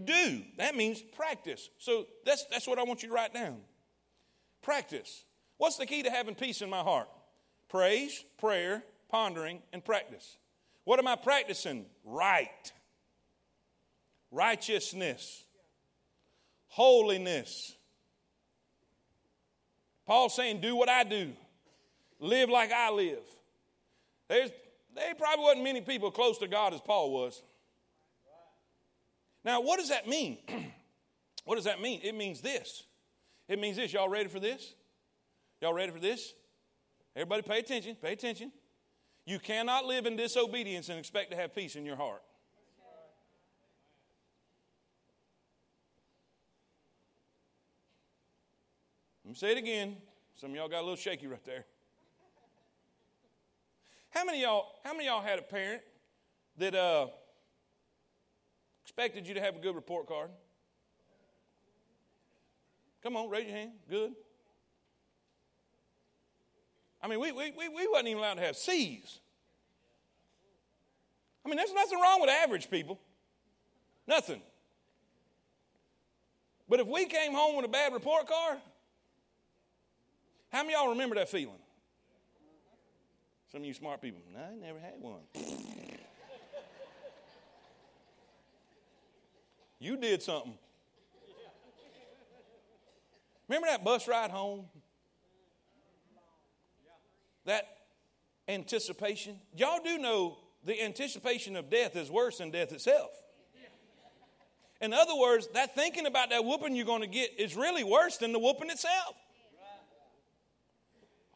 [0.05, 0.43] Do.
[0.59, 1.69] That means practice.
[1.79, 3.59] So that's, that's what I want you to write down.
[4.63, 5.25] Practice.
[5.57, 7.09] What's the key to having peace in my heart?
[7.69, 10.37] Praise, prayer, pondering, and practice.
[10.85, 11.87] What am I practicing?
[12.05, 12.73] Right.
[14.31, 15.45] Righteousness.
[16.69, 17.75] Holiness.
[20.07, 21.33] Paul's saying, do what I do
[22.21, 23.23] live like I live.
[24.29, 24.51] There's,
[24.95, 27.43] there probably wasn't many people close to God as Paul was.
[29.45, 30.38] Now, what does that mean?
[31.45, 32.01] what does that mean?
[32.03, 32.85] It means this.
[33.49, 33.93] It means this.
[33.93, 34.75] Y'all ready for this?
[35.61, 36.35] Y'all ready for this?
[37.16, 37.97] Everybody pay attention.
[37.97, 38.53] Pay attention.
[39.25, 42.23] You cannot live in disobedience and expect to have peace in your heart.
[49.31, 49.97] Me say it again.
[50.35, 51.64] Some of y'all got a little shaky right there.
[54.11, 55.83] How many y'all, how many y'all had a parent
[56.59, 57.07] that uh,
[58.83, 60.31] expected you to have a good report card?
[63.05, 63.71] Come on, raise your hand.
[63.88, 64.12] Good.
[67.01, 69.21] I mean, we, we, we, we wasn't even allowed to have C's.
[71.47, 72.99] I mean, there's nothing wrong with average people.
[74.09, 74.43] Nothing.
[76.69, 78.59] But if we came home with a bad report card,
[80.51, 81.59] how many y'all remember that feeling?
[83.53, 85.23] Some of you smart people, no, I never had one.
[89.81, 90.55] you did something.
[93.49, 94.67] Remember that bus ride home?
[97.47, 97.65] That
[98.47, 99.41] anticipation?
[99.57, 103.11] Y'all do know the anticipation of death is worse than death itself.
[104.81, 108.17] In other words, that thinking about that whooping you're going to get is really worse
[108.17, 109.17] than the whooping itself.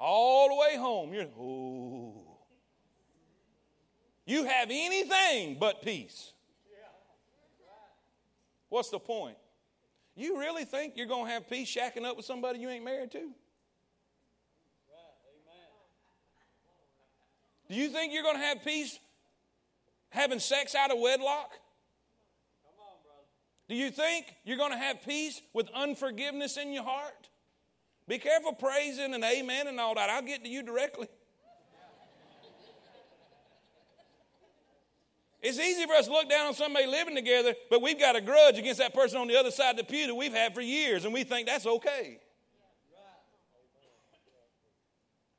[0.06, 2.12] All the way home, you're, oh.
[4.26, 6.34] You have anything but peace.
[8.68, 9.38] What's the point?
[10.14, 13.12] You really think you're going to have peace shacking up with somebody you ain't married
[13.12, 13.30] to?
[17.70, 18.98] Do you think you're going to have peace
[20.10, 21.50] having sex out of wedlock?
[22.78, 23.24] On,
[23.70, 27.23] Do you think you're going to have peace with unforgiveness in your heart?
[28.06, 30.10] Be careful praising and amen and all that.
[30.10, 31.08] I'll get to you directly.
[35.40, 38.20] It's easy for us to look down on somebody living together, but we've got a
[38.22, 40.62] grudge against that person on the other side of the pew that we've had for
[40.62, 42.18] years, and we think that's okay.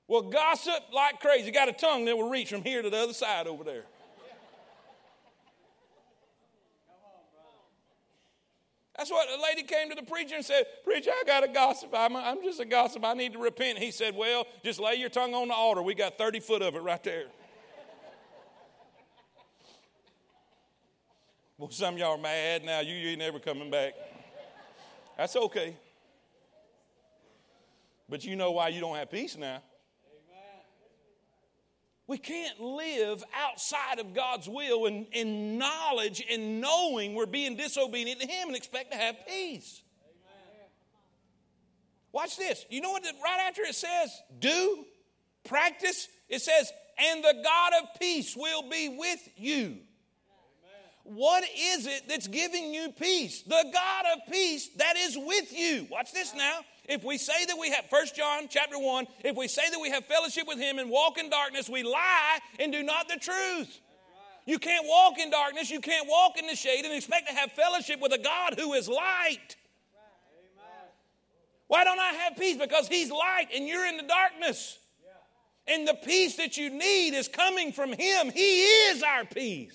[0.08, 1.50] Well, gossip like crazy.
[1.50, 3.86] Got a tongue that will reach from here to the other side over there.
[8.98, 11.90] That's what the lady came to the preacher and said, Preacher, I got a gossip.
[11.94, 13.04] I'm, I'm just a gossip.
[13.04, 13.78] I need to repent.
[13.78, 15.82] He said, Well, just lay your tongue on the altar.
[15.82, 17.26] We got 30 foot of it right there.
[21.58, 22.80] well, some y'all are mad now.
[22.80, 23.94] You, you ain't never coming back.
[25.18, 25.76] That's okay.
[28.08, 29.62] But you know why you don't have peace now.
[32.08, 38.22] We can't live outside of God's will in, in knowledge and knowing we're being disobedient
[38.22, 39.82] to Him and expect to have peace.
[40.04, 40.70] Amen.
[42.12, 42.66] Watch this.
[42.70, 43.04] You know what?
[43.04, 44.86] Right after it says, do,
[45.46, 49.78] practice, it says, and the God of peace will be with you.
[51.04, 53.44] What is it that's giving you peace?
[53.44, 55.88] The God of peace that is with you.
[55.92, 56.62] Watch this now.
[56.88, 59.90] If we say that we have, First John chapter 1, if we say that we
[59.90, 63.80] have fellowship with him and walk in darkness, we lie and do not the truth.
[64.46, 67.52] You can't walk in darkness, you can't walk in the shade and expect to have
[67.54, 69.56] fellowship with a God who is light.
[71.68, 72.58] Why don't I have peace?
[72.58, 74.78] Because he's light and you're in the darkness.
[75.68, 78.30] And the peace that you need is coming from him.
[78.30, 79.74] He is our peace.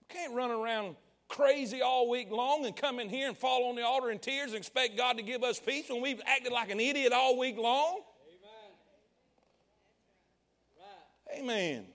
[0.00, 0.96] You can't run around
[1.32, 4.48] crazy all week long and come in here and fall on the altar in tears
[4.48, 7.56] and expect God to give us peace when we've acted like an idiot all week
[7.56, 8.02] long.
[10.78, 11.38] Amen.
[11.38, 11.38] Right.
[11.40, 11.86] Amen.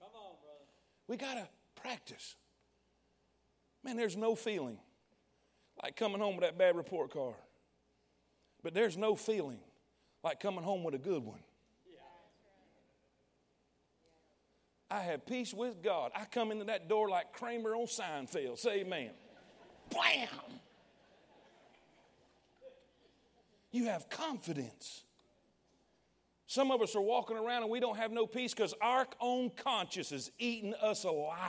[0.00, 0.64] Come on, brother.
[1.06, 1.46] We got to
[1.80, 2.34] practice.
[3.84, 4.78] Man, there's no feeling
[5.82, 7.34] like coming home with that bad report card.
[8.62, 9.58] But there's no feeling
[10.22, 11.40] like coming home with a good one.
[14.94, 16.12] I have peace with God.
[16.14, 18.60] I come into that door like Kramer on Seinfeld.
[18.60, 19.10] Say amen.
[19.90, 20.28] Blam!
[23.72, 25.02] You have confidence.
[26.46, 29.50] Some of us are walking around and we don't have no peace because our own
[29.50, 31.40] conscience is eating us alive.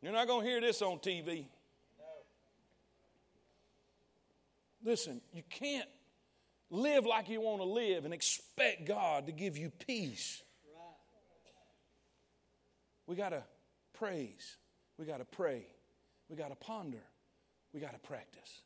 [0.00, 1.44] You're not going to hear this on TV.
[4.82, 5.88] Listen, you can't
[6.70, 10.42] live like you want to live and expect God to give you peace.
[13.06, 13.42] We got to
[13.94, 14.56] praise.
[14.98, 15.66] We got to pray.
[16.28, 17.02] We got to ponder.
[17.72, 18.62] We got to practice.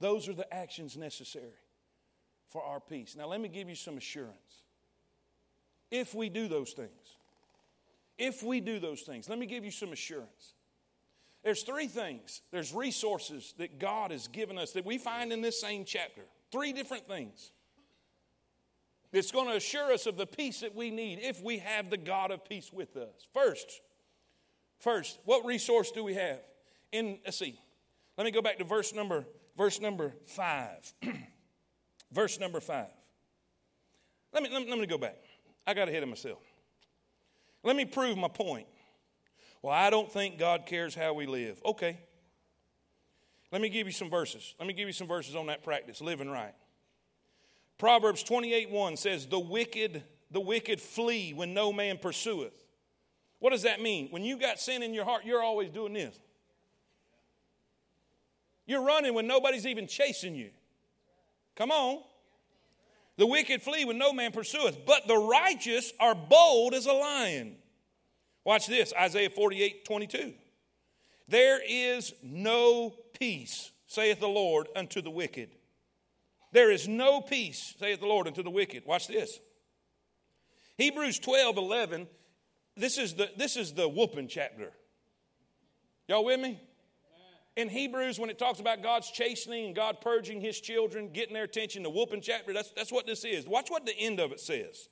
[0.00, 1.44] Those are the actions necessary
[2.48, 3.14] for our peace.
[3.16, 4.62] Now, let me give you some assurance.
[5.90, 6.90] If we do those things,
[8.16, 10.54] if we do those things, let me give you some assurance.
[11.44, 12.42] There's three things.
[12.50, 16.22] There's resources that God has given us that we find in this same chapter.
[16.50, 17.52] Three different things.
[19.12, 21.96] It's going to assure us of the peace that we need if we have the
[21.96, 23.26] God of peace with us.
[23.32, 23.80] First,
[24.80, 26.40] first, what resource do we have?
[26.92, 27.58] In let's see.
[28.16, 29.24] Let me go back to verse number
[29.56, 30.92] verse number five.
[32.12, 32.90] verse number five.
[34.32, 35.16] Let me, let me let me go back.
[35.66, 36.42] I got ahead of myself.
[37.62, 38.66] Let me prove my point.
[39.62, 41.60] Well, I don't think God cares how we live.
[41.64, 41.98] Okay.
[43.50, 44.54] Let me give you some verses.
[44.58, 46.54] Let me give you some verses on that practice, living right.
[47.78, 52.52] Proverbs 28 1 says, The wicked, the wicked flee when no man pursueth.
[53.38, 54.08] What does that mean?
[54.10, 56.18] When you got sin in your heart, you're always doing this.
[58.66, 60.50] You're running when nobody's even chasing you.
[61.56, 62.02] Come on.
[63.16, 67.56] The wicked flee when no man pursueth, but the righteous are bold as a lion.
[68.44, 70.34] Watch this Isaiah 48 22.
[71.28, 75.50] There is no peace, saith the Lord, unto the wicked.
[76.52, 78.84] There is no peace, saith the Lord, unto the wicked.
[78.86, 79.38] Watch this.
[80.76, 82.06] Hebrews 12, 11.
[82.76, 84.72] This is the, this is the whooping chapter.
[86.06, 86.60] Y'all with me?
[87.56, 91.42] In Hebrews, when it talks about God's chastening and God purging his children, getting their
[91.42, 93.48] attention, the whooping chapter, that's, that's what this is.
[93.48, 94.88] Watch what the end of it says.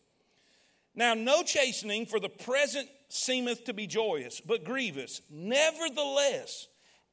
[0.96, 5.20] Now, no chastening for the present seemeth to be joyous, but grievous.
[5.30, 6.66] Nevertheless,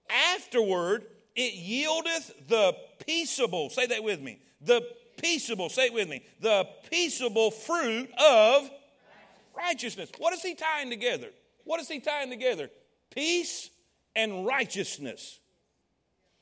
[0.10, 2.76] afterward it yieldeth the
[3.06, 4.82] peaceable, say that with me, the
[5.18, 8.70] peaceable, say it with me, the peaceable fruit of
[9.56, 10.10] righteousness.
[10.18, 11.30] What is he tying together?
[11.64, 12.70] What is he tying together?
[13.14, 13.70] Peace
[14.16, 15.40] and righteousness.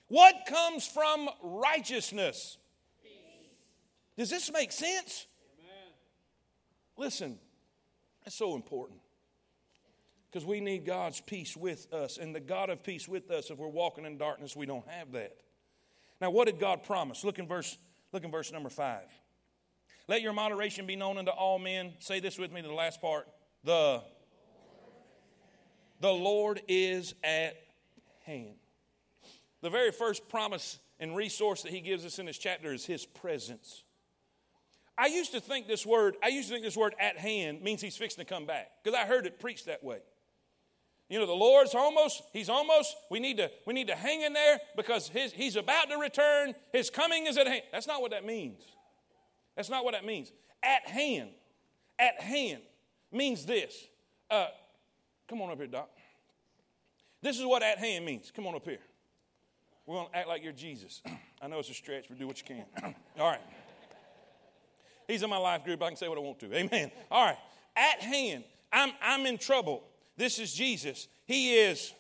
[0.08, 2.58] What comes from righteousness?
[4.18, 5.26] Does this make sense?
[6.98, 7.40] Listen,
[8.24, 9.01] that's so important
[10.32, 12.18] because we need God's peace with us.
[12.18, 15.12] And the God of peace with us, if we're walking in darkness, we don't have
[15.12, 15.36] that.
[16.22, 17.24] Now, what did God promise?
[17.24, 17.78] Look in verse,
[18.14, 19.10] look in verse number five.
[20.08, 21.94] Let your moderation be known unto all men.
[22.00, 23.28] Say this with me, the last part.
[23.64, 24.02] The,
[26.00, 27.56] the Lord is at
[28.26, 28.56] hand.
[29.62, 33.06] The very first promise and resource that he gives us in this chapter is his
[33.06, 33.84] presence.
[34.98, 37.82] I used to think this word, I used to think this word at hand means
[37.82, 40.00] he's fixing to come back because I heard it preached that way.
[41.12, 44.32] You know, the Lord's almost, he's almost, we need to, we need to hang in
[44.32, 46.56] there because his, he's about to return.
[46.72, 47.64] His coming is at hand.
[47.70, 48.62] That's not what that means.
[49.58, 50.32] That's not what that means.
[50.64, 51.32] At hand,
[52.00, 52.62] at hand
[53.12, 53.76] means this.
[54.30, 54.48] Uh,
[55.28, 55.90] come on up here, Doc.
[57.22, 58.32] This is what at hand means.
[58.34, 58.80] Come on up here.
[59.86, 61.02] We're going to act like you're Jesus.
[61.42, 62.96] I know it's a stretch, but do what you can.
[63.20, 63.42] All right.
[65.10, 65.84] He's in my life group.
[65.84, 66.56] I can say what I want to.
[66.56, 66.90] Amen.
[67.12, 67.38] All right.
[67.76, 69.84] At hand, I'm, I'm in trouble.
[70.22, 71.08] This is Jesus.
[71.26, 71.92] He is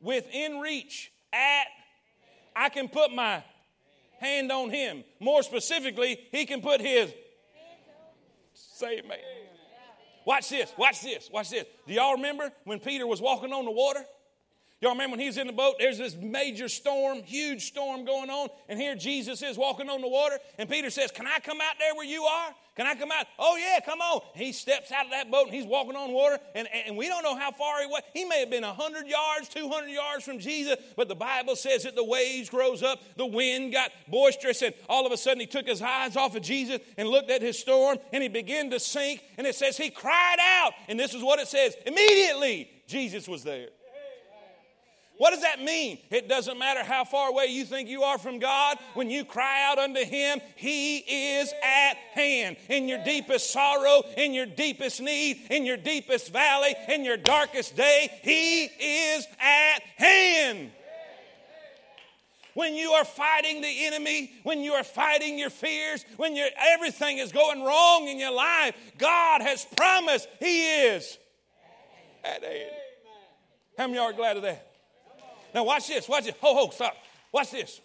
[0.00, 1.12] within reach.
[1.32, 1.68] At,
[2.56, 3.44] I can put my
[4.18, 5.04] hand on him.
[5.20, 7.14] More specifically, he can put his.
[8.54, 9.18] Say amen.
[10.26, 10.72] Watch this.
[10.76, 11.30] Watch this.
[11.32, 11.66] Watch this.
[11.86, 14.04] Do y'all remember when Peter was walking on the water?
[14.82, 15.76] Y'all remember when he was in the boat?
[15.78, 20.08] There's this major storm, huge storm going on, and here Jesus is walking on the
[20.08, 22.50] water, and Peter says, Can I come out there where you are?
[22.74, 23.26] Can I come out?
[23.38, 24.22] Oh, yeah, come on.
[24.34, 27.22] He steps out of that boat and he's walking on water, and, and we don't
[27.22, 28.02] know how far he was.
[28.12, 31.94] He may have been 100 yards, 200 yards from Jesus, but the Bible says that
[31.94, 35.68] the waves rose up, the wind got boisterous, and all of a sudden he took
[35.68, 39.22] his eyes off of Jesus and looked at his storm, and he began to sink,
[39.38, 43.44] and it says he cried out, and this is what it says immediately Jesus was
[43.44, 43.68] there.
[45.18, 45.98] What does that mean?
[46.10, 48.78] It doesn't matter how far away you think you are from God.
[48.94, 52.56] When you cry out unto Him, He is at hand.
[52.68, 57.76] In your deepest sorrow, in your deepest need, in your deepest valley, in your darkest
[57.76, 60.70] day, He is at hand.
[62.54, 66.36] When you are fighting the enemy, when you are fighting your fears, when
[66.74, 71.18] everything is going wrong in your life, God has promised He is
[72.24, 72.70] at hand.
[73.78, 74.71] How many are glad of that?
[75.54, 76.08] Now, watch this.
[76.08, 76.34] Watch this.
[76.40, 76.94] Ho, ho, stop.
[77.32, 77.80] Watch this.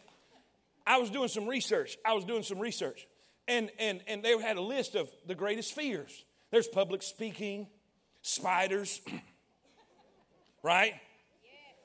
[0.85, 1.97] I was doing some research.
[2.05, 3.07] I was doing some research.
[3.47, 6.25] And, and, and they had a list of the greatest fears.
[6.51, 7.67] There's public speaking,
[8.21, 9.01] spiders,
[10.63, 10.93] right?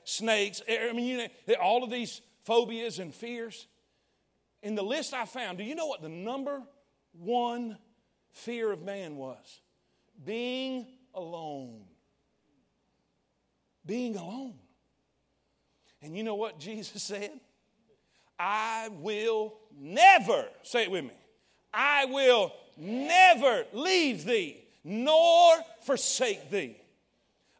[0.05, 0.61] Snakes.
[0.69, 3.67] I mean, you know, all of these phobias and fears.
[4.61, 6.61] In the list I found, do you know what the number
[7.11, 7.77] one
[8.31, 9.61] fear of man was?
[10.23, 11.83] Being alone.
[13.85, 14.55] Being alone.
[16.03, 17.31] And you know what Jesus said?
[18.39, 21.11] I will never, say it with me,
[21.73, 26.75] I will never leave thee nor forsake thee.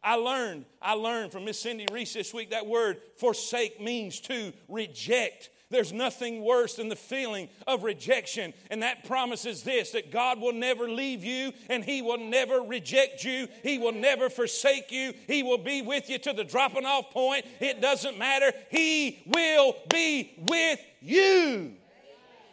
[0.02, 4.52] I learned, I learned from Miss Cindy Reese this week that word forsake means to
[4.68, 8.54] reject there's nothing worse than the feeling of rejection.
[8.70, 13.24] And that promises this that God will never leave you and He will never reject
[13.24, 13.48] you.
[13.62, 15.12] He will never forsake you.
[15.26, 17.44] He will be with you to the dropping off point.
[17.60, 18.52] It doesn't matter.
[18.70, 21.72] He will be with you.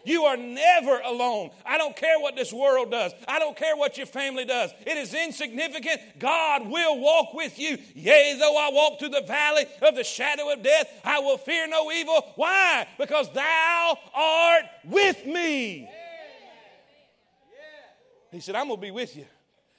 [0.03, 1.51] You are never alone.
[1.65, 3.13] I don't care what this world does.
[3.27, 4.71] I don't care what your family does.
[4.85, 6.01] It is insignificant.
[6.19, 7.77] God will walk with you.
[7.95, 11.67] Yea, though I walk through the valley of the shadow of death, I will fear
[11.67, 12.33] no evil.
[12.35, 12.87] Why?
[12.97, 15.89] Because thou art with me.
[18.31, 19.25] He said, I'm going to be with you.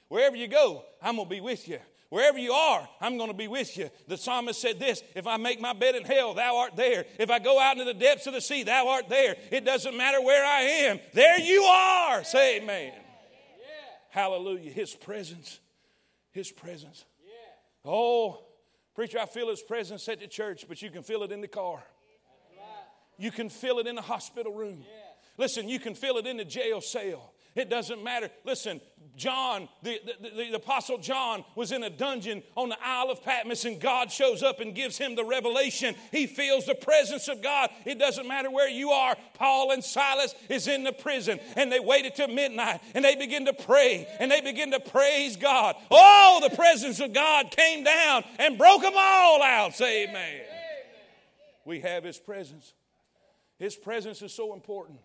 [0.08, 1.78] Wherever you go, I'm going to be with you.
[2.12, 3.88] Wherever you are, I'm going to be with you.
[4.06, 7.06] The psalmist said this If I make my bed in hell, thou art there.
[7.18, 9.34] If I go out into the depths of the sea, thou art there.
[9.50, 12.22] It doesn't matter where I am, there you are.
[12.22, 12.92] Say amen.
[12.92, 13.72] Yeah.
[14.10, 14.70] Hallelujah.
[14.70, 15.58] His presence.
[16.32, 17.06] His presence.
[17.24, 17.90] Yeah.
[17.90, 18.44] Oh,
[18.94, 21.48] preacher, I feel His presence at the church, but you can feel it in the
[21.48, 21.82] car.
[23.16, 24.84] You can feel it in the hospital room.
[25.38, 27.32] Listen, you can feel it in the jail cell.
[27.54, 28.30] It doesn't matter.
[28.44, 28.82] Listen,
[29.16, 33.64] John, the, the, the, Apostle John, was in a dungeon on the Isle of Patmos,
[33.66, 35.94] and God shows up and gives him the revelation.
[36.10, 37.70] He feels the presence of God.
[37.84, 39.14] It doesn't matter where you are.
[39.34, 43.44] Paul and Silas is in the prison, and they waited till midnight, and they begin
[43.46, 45.76] to pray, and they begin to praise God.
[45.90, 49.74] Oh, the presence of God came down and broke them all out.
[49.74, 50.40] Say amen.
[51.66, 52.72] We have his presence.
[53.58, 54.98] His presence is so important.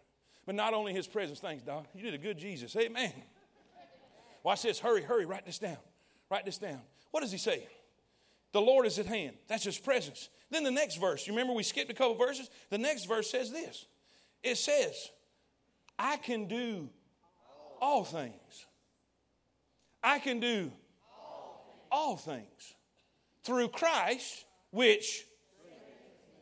[0.45, 1.87] But not only his presence, thanks, Doc.
[1.93, 2.73] You did a good Jesus.
[2.77, 3.11] Amen.
[4.47, 4.79] Watch this.
[4.79, 5.25] Hurry, hurry.
[5.25, 5.75] Write this down.
[6.31, 6.79] Write this down.
[7.11, 7.67] What does he say?
[8.53, 9.35] The Lord is at hand.
[9.49, 10.29] That's his presence.
[10.49, 12.49] Then the next verse, you remember we skipped a couple verses?
[12.69, 13.87] The next verse says this
[14.41, 15.09] it says,
[15.99, 16.87] I can do
[17.81, 18.67] all things.
[20.01, 20.71] I can do
[21.91, 22.73] all things
[23.43, 25.25] through Christ, which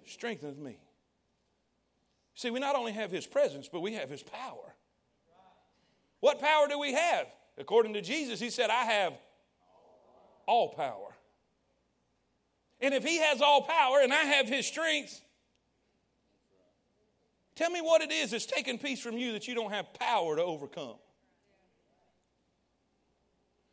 [0.06, 0.78] strengthens me.
[2.36, 4.76] See, we not only have his presence, but we have his power.
[6.20, 7.26] What power do we have?
[7.58, 9.14] According to Jesus, he said, I have
[10.45, 11.16] all power.
[12.82, 15.22] And if he has all power and I have his strength,
[17.56, 20.36] tell me what it is that's taking peace from you that you don't have power
[20.36, 20.95] to overcome.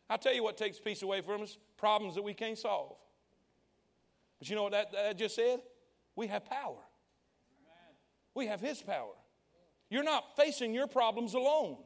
[0.09, 2.97] I'll tell you what takes peace away from us problems that we can't solve.
[4.39, 5.61] But you know what that, that just said?
[6.15, 6.79] We have power.
[8.35, 9.15] We have His power.
[9.91, 11.79] You're not facing your problems alone.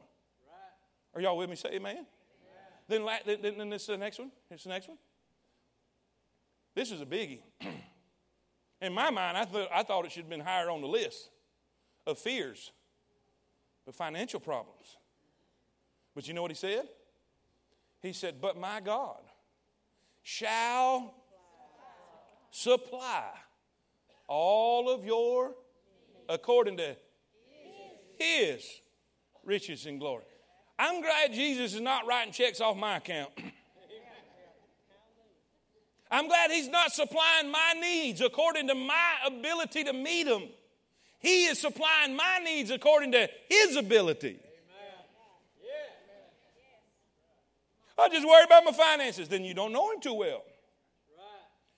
[1.17, 1.55] Are y'all with me?
[1.55, 2.05] Say amen.
[2.87, 4.29] Then, then, then this is the next one.
[4.49, 4.99] Here's the next one.
[6.75, 7.39] This is a biggie.
[8.81, 11.31] In my mind, I, th- I thought it should have been higher on the list
[12.05, 12.71] of fears,
[13.87, 14.97] of financial problems.
[16.13, 16.87] But you know what he said?
[17.99, 19.21] He said, But my God
[20.21, 21.15] shall
[22.51, 23.23] supply
[24.27, 25.55] all of your,
[26.29, 26.95] according to
[28.19, 28.63] his
[29.43, 30.23] riches and glory.
[30.79, 33.31] I'm glad Jesus is not writing checks off my account.
[36.11, 40.43] I'm glad He's not supplying my needs according to my ability to meet them.
[41.19, 44.39] He is supplying my needs according to His ability.
[47.99, 49.27] I just worry about my finances.
[49.27, 50.43] Then you don't know Him too well.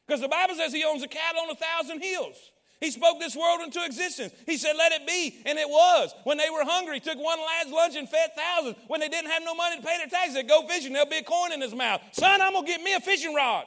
[0.06, 2.52] Because the Bible says He owns a cattle on a thousand hills.
[2.80, 4.34] He spoke this world into existence.
[4.46, 6.14] He said, Let it be, and it was.
[6.24, 8.78] When they were hungry, he took one lad's lunch and fed thousands.
[8.88, 10.94] When they didn't have no money to pay their taxes, they go fishing.
[10.94, 12.02] There'll be a coin in his mouth.
[12.14, 13.66] Son, I'm going to get me a fishing rod.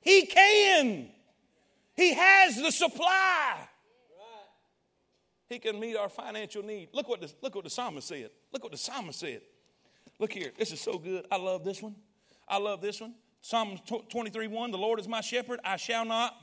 [0.00, 1.08] He can.
[1.96, 3.56] He has the supply.
[5.48, 6.90] He can meet our financial need.
[6.92, 8.30] Look what the, look what the psalmist said.
[8.52, 9.40] Look what the psalmist said.
[10.20, 10.52] Look here.
[10.56, 11.26] This is so good.
[11.30, 11.96] I love this one.
[12.46, 13.14] I love this one.
[13.40, 13.78] Psalm
[14.10, 15.58] 23 1 The Lord is my shepherd.
[15.64, 16.34] I shall not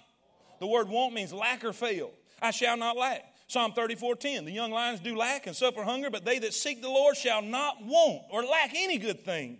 [0.59, 2.11] the word want means lack or fail.
[2.41, 3.33] I shall not lack.
[3.47, 4.45] Psalm 34 10.
[4.45, 7.41] The young lions do lack and suffer hunger, but they that seek the Lord shall
[7.41, 9.59] not want or lack any good thing.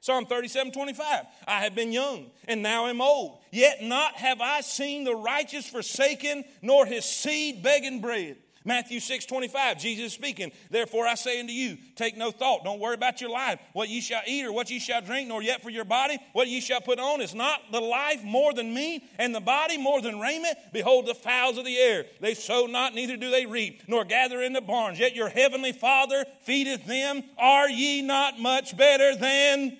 [0.00, 1.24] Psalm 37 25.
[1.46, 5.68] I have been young and now am old, yet not have I seen the righteous
[5.68, 8.36] forsaken, nor his seed begging bread.
[8.66, 12.96] Matthew 6 25, Jesus speaking, Therefore I say unto you, take no thought, don't worry
[12.96, 15.70] about your life, what ye shall eat or what ye shall drink, nor yet for
[15.70, 17.20] your body, what ye shall put on.
[17.20, 20.58] Is not the life more than meat, and the body more than raiment?
[20.72, 24.42] Behold the fowls of the air, they sow not, neither do they reap, nor gather
[24.42, 27.22] in the barns, yet your heavenly Father feedeth them.
[27.38, 29.78] Are ye not much better than?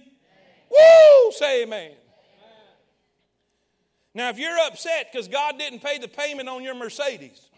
[0.71, 1.33] Woo!
[1.33, 1.91] Say amen.
[4.15, 7.51] Now, if you're upset because God didn't pay the payment on your Mercedes,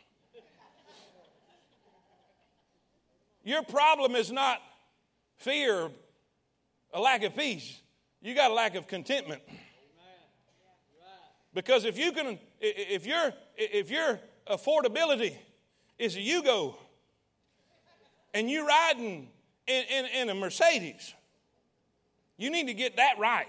[3.49, 4.61] Your problem is not
[5.38, 5.88] fear,
[6.92, 7.80] a lack of peace.
[8.20, 9.40] You got a lack of contentment.
[11.55, 15.34] Because if you can, if your if your affordability
[15.99, 16.74] is a Yugo,
[18.34, 19.30] and you riding
[19.66, 21.14] in, in, in a Mercedes,
[22.36, 23.46] you need to get that right.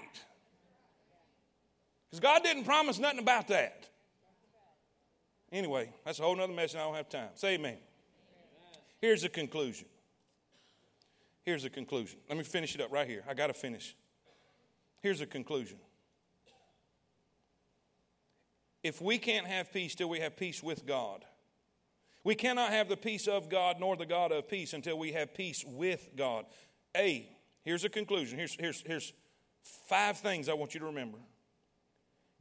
[2.10, 3.86] Because God didn't promise nothing about that.
[5.52, 6.78] Anyway, that's a whole other message.
[6.78, 7.32] I don't have time.
[7.36, 7.80] Say amen.
[9.00, 9.88] Here's the conclusion.
[11.44, 12.20] Here's the conclusion.
[12.28, 13.24] Let me finish it up right here.
[13.28, 13.96] I got to finish.
[15.02, 15.78] Here's the conclusion.
[18.84, 21.26] If we can't have peace till we have peace with God,
[22.24, 25.34] we cannot have the peace of God nor the God of peace until we have
[25.34, 26.46] peace with God.
[26.96, 27.30] A,
[27.64, 28.38] here's a conclusion.
[28.38, 29.14] Here's, here's, here's
[29.88, 31.18] five things I want you to remember.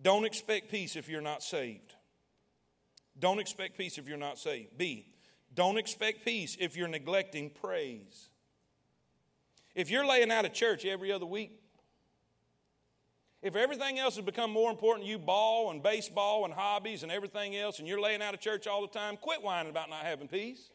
[0.00, 1.94] Don't expect peace if you're not saved.
[3.18, 4.76] Don't expect peace if you're not saved.
[4.76, 5.06] B,
[5.54, 8.28] don't expect peace if you're neglecting praise.
[9.74, 11.60] If you're laying out of church every other week,
[13.42, 17.56] if everything else has become more important, you ball and baseball and hobbies and everything
[17.56, 20.26] else, and you're laying out of church all the time, quit whining about not having
[20.26, 20.70] peace.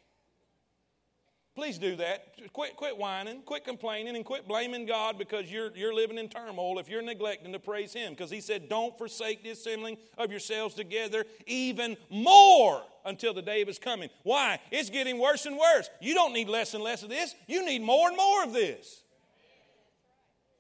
[1.56, 2.36] Please do that.
[2.52, 6.80] Quit, quit whining, quit complaining, and quit blaming God because you're, you're living in turmoil
[6.80, 8.14] if you're neglecting to praise Him.
[8.14, 13.62] Because He said, Don't forsake the assembling of yourselves together even more until the day
[13.62, 14.10] of His coming.
[14.24, 14.60] Why?
[14.72, 15.90] It's getting worse and worse.
[16.02, 19.04] You don't need less and less of this, you need more and more of this.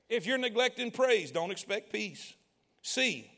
[0.10, 2.34] If you're neglecting praise, don't expect peace.
[2.82, 3.32] C,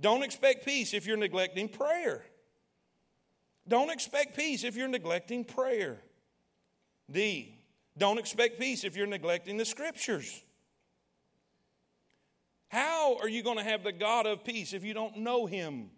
[0.00, 2.24] don't expect peace if you're neglecting prayer.
[3.66, 5.98] Don't expect peace if you're neglecting prayer.
[7.10, 7.54] D,
[7.96, 10.42] don't expect peace if you're neglecting the scriptures.
[12.68, 15.90] How are you going to have the God of peace if you don't know him?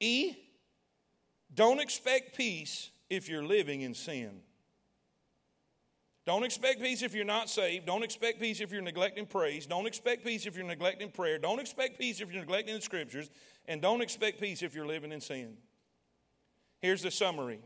[0.00, 0.36] E,
[1.54, 4.40] don't expect peace if you're living in sin.
[6.26, 7.86] Don't expect peace if you're not saved.
[7.86, 9.64] Don't expect peace if you're neglecting praise.
[9.64, 11.38] Don't expect peace if you're neglecting prayer.
[11.38, 13.30] Don't expect peace if you're neglecting the scriptures.
[13.66, 15.56] And don't expect peace if you're living in sin.
[16.80, 17.60] Here's the summary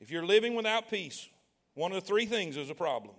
[0.00, 1.28] if you're living without peace,
[1.74, 3.14] one of three things is a problem.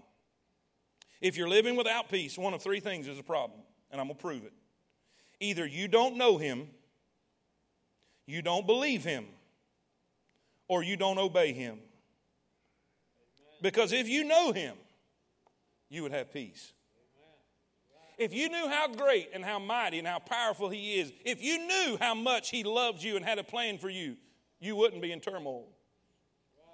[1.21, 4.17] If you're living without peace, one of three things is a problem, and I'm going
[4.17, 4.53] to prove it.
[5.39, 6.67] Either you don't know him,
[8.27, 9.25] you don't believe him,
[10.67, 11.79] or you don't obey him.
[13.61, 14.75] Because if you know him,
[15.89, 16.73] you would have peace.
[18.17, 21.65] If you knew how great and how mighty and how powerful he is, if you
[21.65, 24.17] knew how much he loves you and had a plan for you,
[24.59, 25.67] you wouldn't be in turmoil.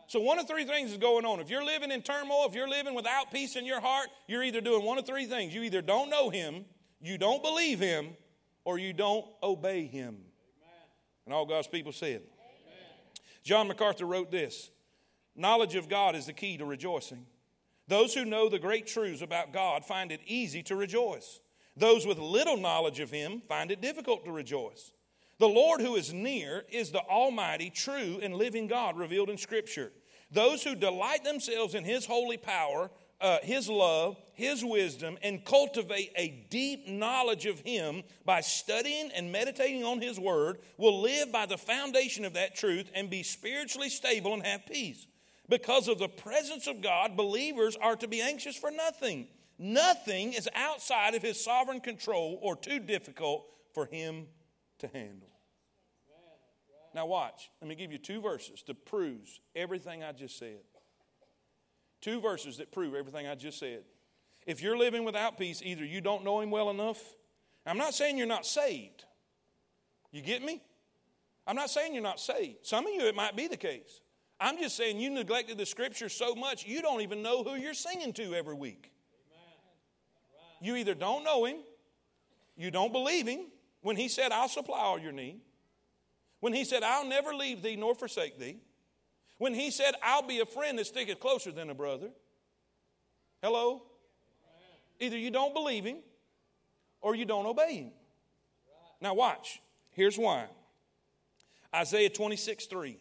[0.08, 1.40] So, one of three things is going on.
[1.40, 4.62] If you're living in turmoil, if you're living without peace in your heart, you're either
[4.62, 5.54] doing one of three things.
[5.54, 6.66] You either don't know him,
[7.02, 8.10] you don't believe him,
[8.64, 10.18] or you don't obey him.
[11.26, 12.22] And all God's people said.
[12.22, 12.82] Amen.
[13.44, 14.72] John MacArthur wrote this
[15.36, 17.26] Knowledge of God is the key to rejoicing.
[17.88, 21.40] Those who know the great truths about God find it easy to rejoice.
[21.76, 24.94] Those with little knowledge of Him find it difficult to rejoice.
[25.40, 29.92] The Lord who is near is the Almighty, true, and living God revealed in Scripture.
[30.32, 32.92] Those who delight themselves in His holy power,
[33.24, 39.32] uh, His love, His wisdom, and cultivate a deep knowledge of Him by studying and
[39.32, 43.90] meditating on His Word will live by the foundation of that truth and be spiritually
[43.90, 45.08] stable and have peace.
[45.50, 49.28] Because of the presence of God, believers are to be anxious for nothing.
[49.58, 54.28] Nothing is outside of his sovereign control or too difficult for him
[54.80, 55.30] to handle.
[56.96, 57.50] Now, watch.
[57.62, 60.60] Let me give you two verses to prove everything I just said.
[62.04, 63.84] Two verses that prove everything I just said.
[64.46, 67.02] If you're living without peace, either you don't know him well enough.
[67.66, 69.06] I'm not saying you're not saved.
[70.12, 70.62] You get me?
[71.48, 72.66] I'm not saying you're not saved.
[72.66, 74.02] Some of you, it might be the case.
[74.38, 77.74] I'm just saying you neglected the scripture so much you don't even know who you're
[77.74, 78.92] singing to every week.
[80.62, 81.60] You either don't know him,
[82.58, 83.46] you don't believe him
[83.82, 85.40] when he said, I'll supply all your need.
[86.42, 88.58] When he said, I'll never leave thee nor forsake thee.
[89.44, 92.08] When he said, I'll be a friend that sticketh closer than a brother.
[93.42, 93.84] Hello?
[95.02, 95.98] Either you don't believe him
[97.02, 97.92] or you don't obey him.
[99.02, 99.62] Now, watch.
[99.92, 100.46] Here's why
[101.76, 102.98] Isaiah 26 3.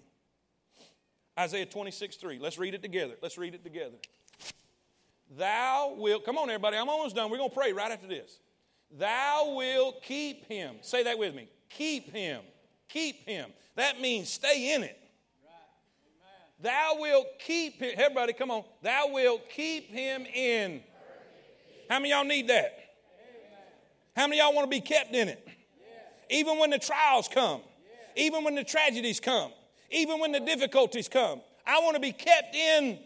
[1.38, 2.40] Isaiah 26, 3.
[2.40, 3.14] Let's read it together.
[3.22, 3.98] Let's read it together.
[5.38, 7.30] Thou wilt, come on, everybody, I'm almost done.
[7.30, 8.40] We're going to pray right after this.
[8.90, 10.74] Thou wilt keep him.
[10.80, 11.48] Say that with me.
[11.68, 12.40] Keep him.
[12.88, 13.52] Keep him.
[13.76, 14.98] That means stay in it.
[16.62, 17.92] Thou wilt keep him.
[17.96, 18.64] Everybody, come on.
[18.82, 20.80] Thou wilt keep him in.
[21.90, 22.78] How many y'all need that?
[24.14, 25.46] How many y'all want to be kept in it?
[26.30, 27.60] Even when the trials come,
[28.16, 29.52] even when the tragedies come,
[29.90, 31.40] even when the difficulties come.
[31.66, 32.98] I want to be kept in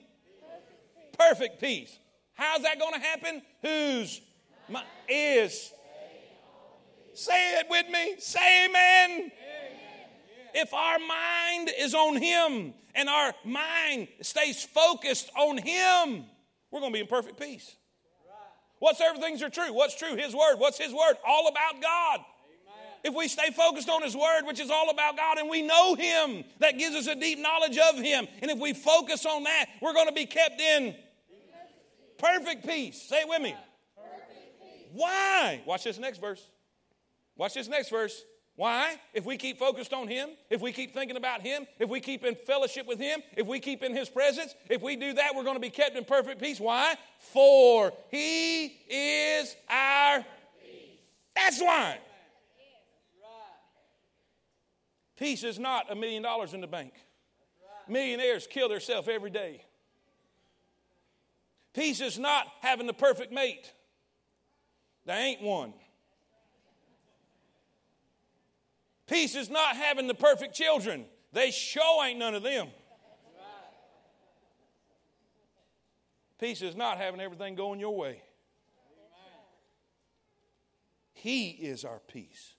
[1.19, 1.99] perfect peace.
[2.35, 3.43] How's that going to happen?
[3.63, 4.21] Whose
[5.09, 5.73] is?
[7.15, 8.17] Say it with me.
[8.19, 9.11] Say amen.
[9.11, 9.33] amen.
[10.59, 16.25] If our mind is on Him and our mind stays focused on Him,
[16.71, 17.77] we're going to be in perfect peace.
[18.79, 19.75] What's things are true?
[19.75, 20.17] What's true?
[20.17, 20.57] His Word.
[20.57, 21.17] What's His Word?
[21.29, 22.21] All about God.
[23.05, 25.95] If we stay focused on His Word, which is all about God, and we know
[25.95, 28.27] Him, that gives us a deep knowledge of Him.
[28.41, 30.95] And if we focus on that, we're going to be kept in
[32.17, 33.03] perfect peace.
[33.03, 33.55] Say it with me.
[34.95, 35.61] Why?
[35.67, 36.43] Watch this next verse.
[37.37, 38.25] Watch this next verse.
[38.57, 38.97] Why?
[39.13, 42.25] If we keep focused on Him, if we keep thinking about Him, if we keep
[42.25, 45.45] in fellowship with Him, if we keep in His presence, if we do that, we're
[45.45, 46.59] going to be kept in perfect peace.
[46.59, 46.95] Why?
[47.19, 50.25] For He is our
[50.63, 50.99] peace.
[51.35, 51.99] That's why.
[55.17, 56.93] Peace is not a million dollars in the bank.
[57.89, 59.63] Millionaires kill themselves every day.
[61.73, 63.73] Peace is not having the perfect mate.
[65.05, 65.73] There ain't one.
[69.07, 71.07] Peace is not having the perfect children.
[71.33, 72.69] They show ain't none of them.
[76.39, 78.23] Peace is not having everything going your way.
[81.13, 82.55] He is our peace.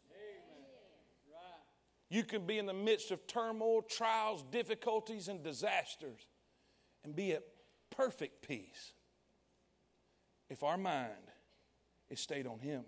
[2.10, 6.26] You can be in the midst of turmoil, trials, difficulties, and disasters
[7.04, 7.44] and be at
[7.90, 8.94] perfect peace
[10.50, 11.32] if our mind
[12.10, 12.84] is stayed on Him.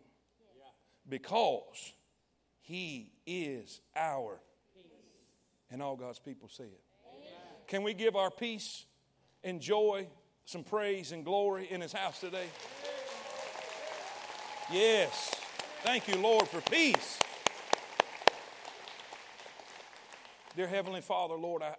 [1.07, 1.93] Because
[2.69, 4.39] He is our
[4.75, 4.83] peace.
[5.71, 6.83] and all God's people say it.
[7.65, 8.85] Can we give our peace
[9.43, 10.05] and joy,
[10.45, 12.45] some praise and glory in His house today?
[14.71, 15.33] Yes.
[15.81, 17.19] Thank you, Lord, for peace.
[20.55, 21.67] Dear Heavenly Father, Lord, I,